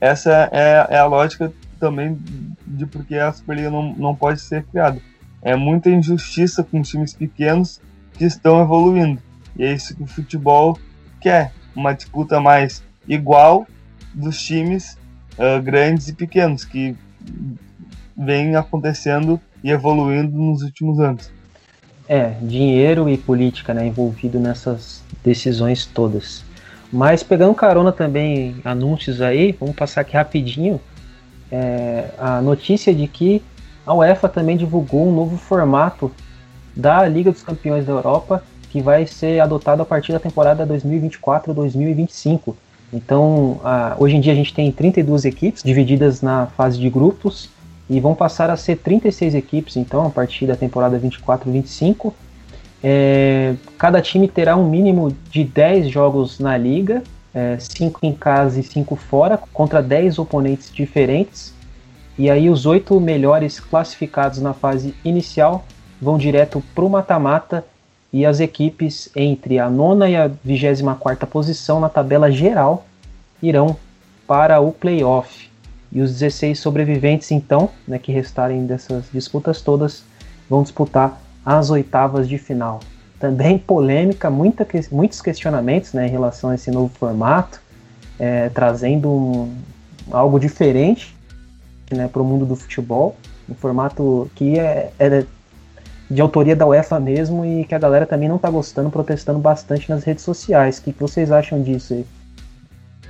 [0.00, 2.18] essa é, é a lógica também
[2.66, 5.00] de porque a Superliga não, não pode ser criada.
[5.42, 7.80] É muita injustiça com times pequenos
[8.14, 9.20] que estão evoluindo.
[9.56, 10.78] E é isso que o futebol
[11.20, 13.66] quer: uma disputa mais igual
[14.14, 14.96] dos times
[15.38, 16.94] uh, grandes e pequenos, que
[18.16, 21.30] vem acontecendo e evoluindo nos últimos anos.
[22.08, 26.44] É, dinheiro e política né, envolvido nessas decisões todas.
[26.92, 30.80] Mas pegando carona também anúncios aí, vamos passar aqui rapidinho
[31.50, 33.42] é, a notícia de que
[33.86, 36.10] a UEFA também divulgou um novo formato
[36.76, 42.54] da Liga dos Campeões da Europa que vai ser adotado a partir da temporada 2024-2025.
[42.92, 47.50] Então, a, hoje em dia a gente tem 32 equipes divididas na fase de grupos
[47.88, 52.12] e vão passar a ser 36 equipes, então, a partir da temporada 24-25.
[52.82, 57.02] É, cada time terá um mínimo de 10 jogos na liga,
[57.58, 61.54] 5 é, em casa e 5 fora, contra 10 oponentes diferentes.
[62.18, 65.64] E aí os oito melhores classificados na fase inicial
[66.00, 67.64] vão direto para o mata-mata
[68.12, 72.84] e as equipes entre a nona e a 24 posição na tabela geral
[73.42, 73.76] irão
[74.26, 75.48] para o playoff.
[75.92, 80.04] E os 16 sobreviventes, então, né, que restarem dessas disputas todas,
[80.48, 82.80] vão disputar as oitavas de final.
[83.18, 87.60] Também polêmica, muita, muitos questionamentos né, em relação a esse novo formato,
[88.18, 89.54] é, trazendo um,
[90.10, 91.14] algo diferente
[91.90, 93.16] né, para o mundo do futebol,
[93.48, 95.24] um formato que é, é
[96.10, 99.88] de autoria da UEFA mesmo e que a galera também não está gostando, protestando bastante
[99.88, 100.78] nas redes sociais.
[100.78, 102.06] O que, que vocês acham disso aí?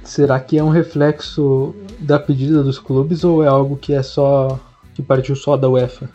[0.05, 4.59] Será que é um reflexo da pedida dos clubes ou é algo que é só
[4.95, 6.09] que partiu só da UEFA?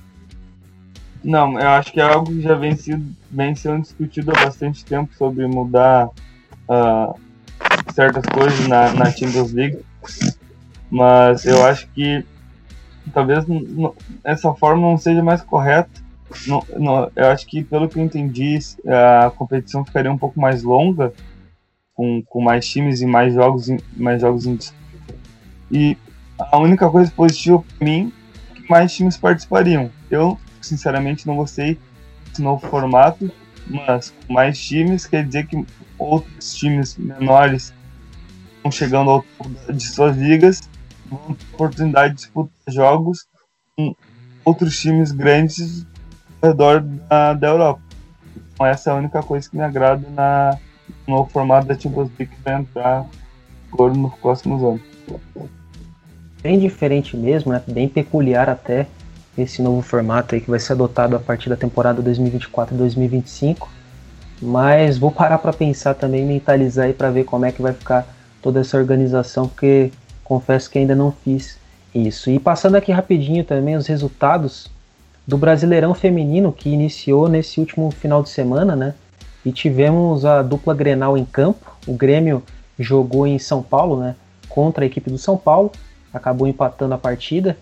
[1.26, 4.86] Não, eu acho que é algo que já vem, sido, vem sendo discutido há bastante
[4.86, 6.10] tempo sobre mudar
[6.70, 7.20] uh,
[7.92, 9.80] certas coisas na, na Champions League.
[10.88, 12.24] Mas eu acho que
[13.12, 13.44] talvez
[14.24, 15.90] essa forma não seja mais correta.
[16.46, 20.62] Não, não, eu acho que, pelo que eu entendi, a competição ficaria um pouco mais
[20.62, 21.12] longa,
[21.96, 23.68] com, com mais times e mais jogos,
[23.98, 24.60] mais jogos em
[25.72, 25.98] E
[26.38, 28.14] a única coisa positiva para mim
[28.52, 29.90] é que mais times participariam.
[30.12, 31.78] Eu, sinceramente, não gostei
[32.28, 33.32] desse novo formato,
[33.68, 35.66] mas com mais times quer dizer que
[35.98, 37.74] outros times menores
[38.58, 40.62] estão chegando ao topo de suas ligas
[41.10, 43.28] vão ter oportunidade de disputar jogos
[43.76, 43.96] com
[44.44, 45.86] outros times grandes
[46.42, 47.82] ao redor da, da Europa.
[48.54, 50.58] Então essa é a única coisa que me agrada na,
[51.08, 53.06] no novo formato da Champions League que vai entrar
[53.72, 54.82] agora nos próximos anos.
[56.42, 57.62] Bem diferente mesmo, né?
[57.68, 58.88] bem peculiar até
[59.38, 63.68] esse novo formato aí que vai ser adotado a partir da temporada 2024-2025.
[64.42, 68.08] Mas vou parar para pensar também, mentalizar aí para ver como é que vai ficar
[68.42, 69.92] toda essa organização, porque
[70.24, 71.58] confesso que ainda não fiz
[71.94, 72.30] isso.
[72.30, 74.70] E passando aqui rapidinho também os resultados
[75.26, 78.94] do Brasileirão Feminino que iniciou nesse último final de semana, né?
[79.46, 81.76] E tivemos a dupla Grenal em campo.
[81.88, 82.44] O Grêmio
[82.78, 84.16] jogou em São Paulo, né?
[84.50, 85.72] Contra a equipe do São Paulo,
[86.14, 87.58] acabou empatando a partida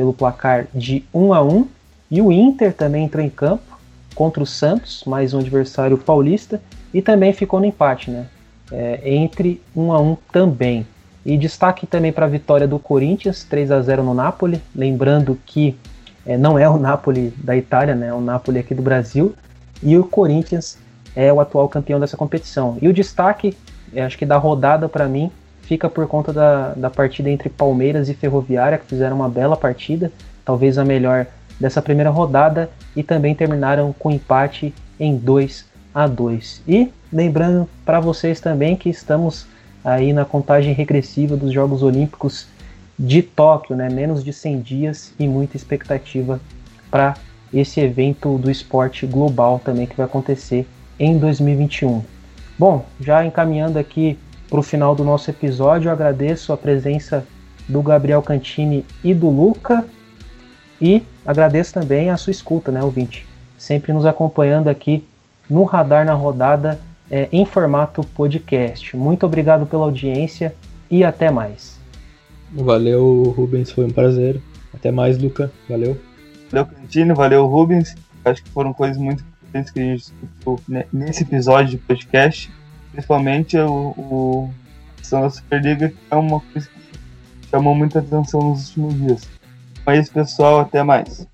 [0.00, 1.68] pelo placar de 1 a 1.
[2.10, 3.78] E o Inter também entrou em campo
[4.14, 6.58] contra o Santos, mais um adversário paulista,
[6.92, 8.26] e também ficou no empate, né?
[8.72, 10.86] É, entre 1 a 1 também.
[11.24, 14.62] E destaque também para a vitória do Corinthians, 3 a 0 no Napoli.
[14.74, 15.76] Lembrando que
[16.24, 19.34] é, não é o Napoli da Itália, né, é o Napoli aqui do Brasil.
[19.82, 20.78] E o Corinthians
[21.14, 22.78] é o atual campeão dessa competição.
[22.80, 23.54] E o destaque,
[23.92, 25.30] é, acho que da rodada para mim,
[25.70, 30.10] fica por conta da, da partida entre Palmeiras e Ferroviária, que fizeram uma bela partida,
[30.44, 31.28] talvez a melhor
[31.60, 35.64] dessa primeira rodada, e também terminaram com empate em 2
[35.94, 36.62] a 2.
[36.66, 39.46] E lembrando para vocês também que estamos
[39.84, 42.48] aí na contagem regressiva dos Jogos Olímpicos
[42.98, 43.88] de Tóquio, né?
[43.88, 46.40] Menos de 100 dias e muita expectativa
[46.90, 47.14] para
[47.54, 50.66] esse evento do esporte global também que vai acontecer
[50.98, 52.02] em 2021.
[52.58, 54.18] Bom, já encaminhando aqui
[54.50, 57.24] para o final do nosso episódio, eu agradeço a presença
[57.68, 59.86] do Gabriel Cantini e do Luca
[60.80, 63.24] e agradeço também a sua escuta, né, ouvinte?
[63.56, 65.04] Sempre nos acompanhando aqui
[65.48, 68.96] no Radar na Rodada é, em formato podcast.
[68.96, 70.52] Muito obrigado pela audiência
[70.90, 71.78] e até mais.
[72.52, 74.40] Valeu, Rubens, foi um prazer.
[74.74, 75.52] Até mais, Luca.
[75.68, 75.96] Valeu.
[76.50, 77.94] Valeu, Cantino, valeu, Rubens.
[78.24, 80.60] Acho que foram coisas muito importantes que a gente escutou
[80.92, 82.50] nesse episódio de podcast.
[82.92, 84.50] Principalmente o, o
[84.96, 89.28] questão da Superliga, que é uma coisa que chamou muita atenção nos últimos dias.
[89.88, 90.60] Isso, pessoal.
[90.60, 91.26] Até mais.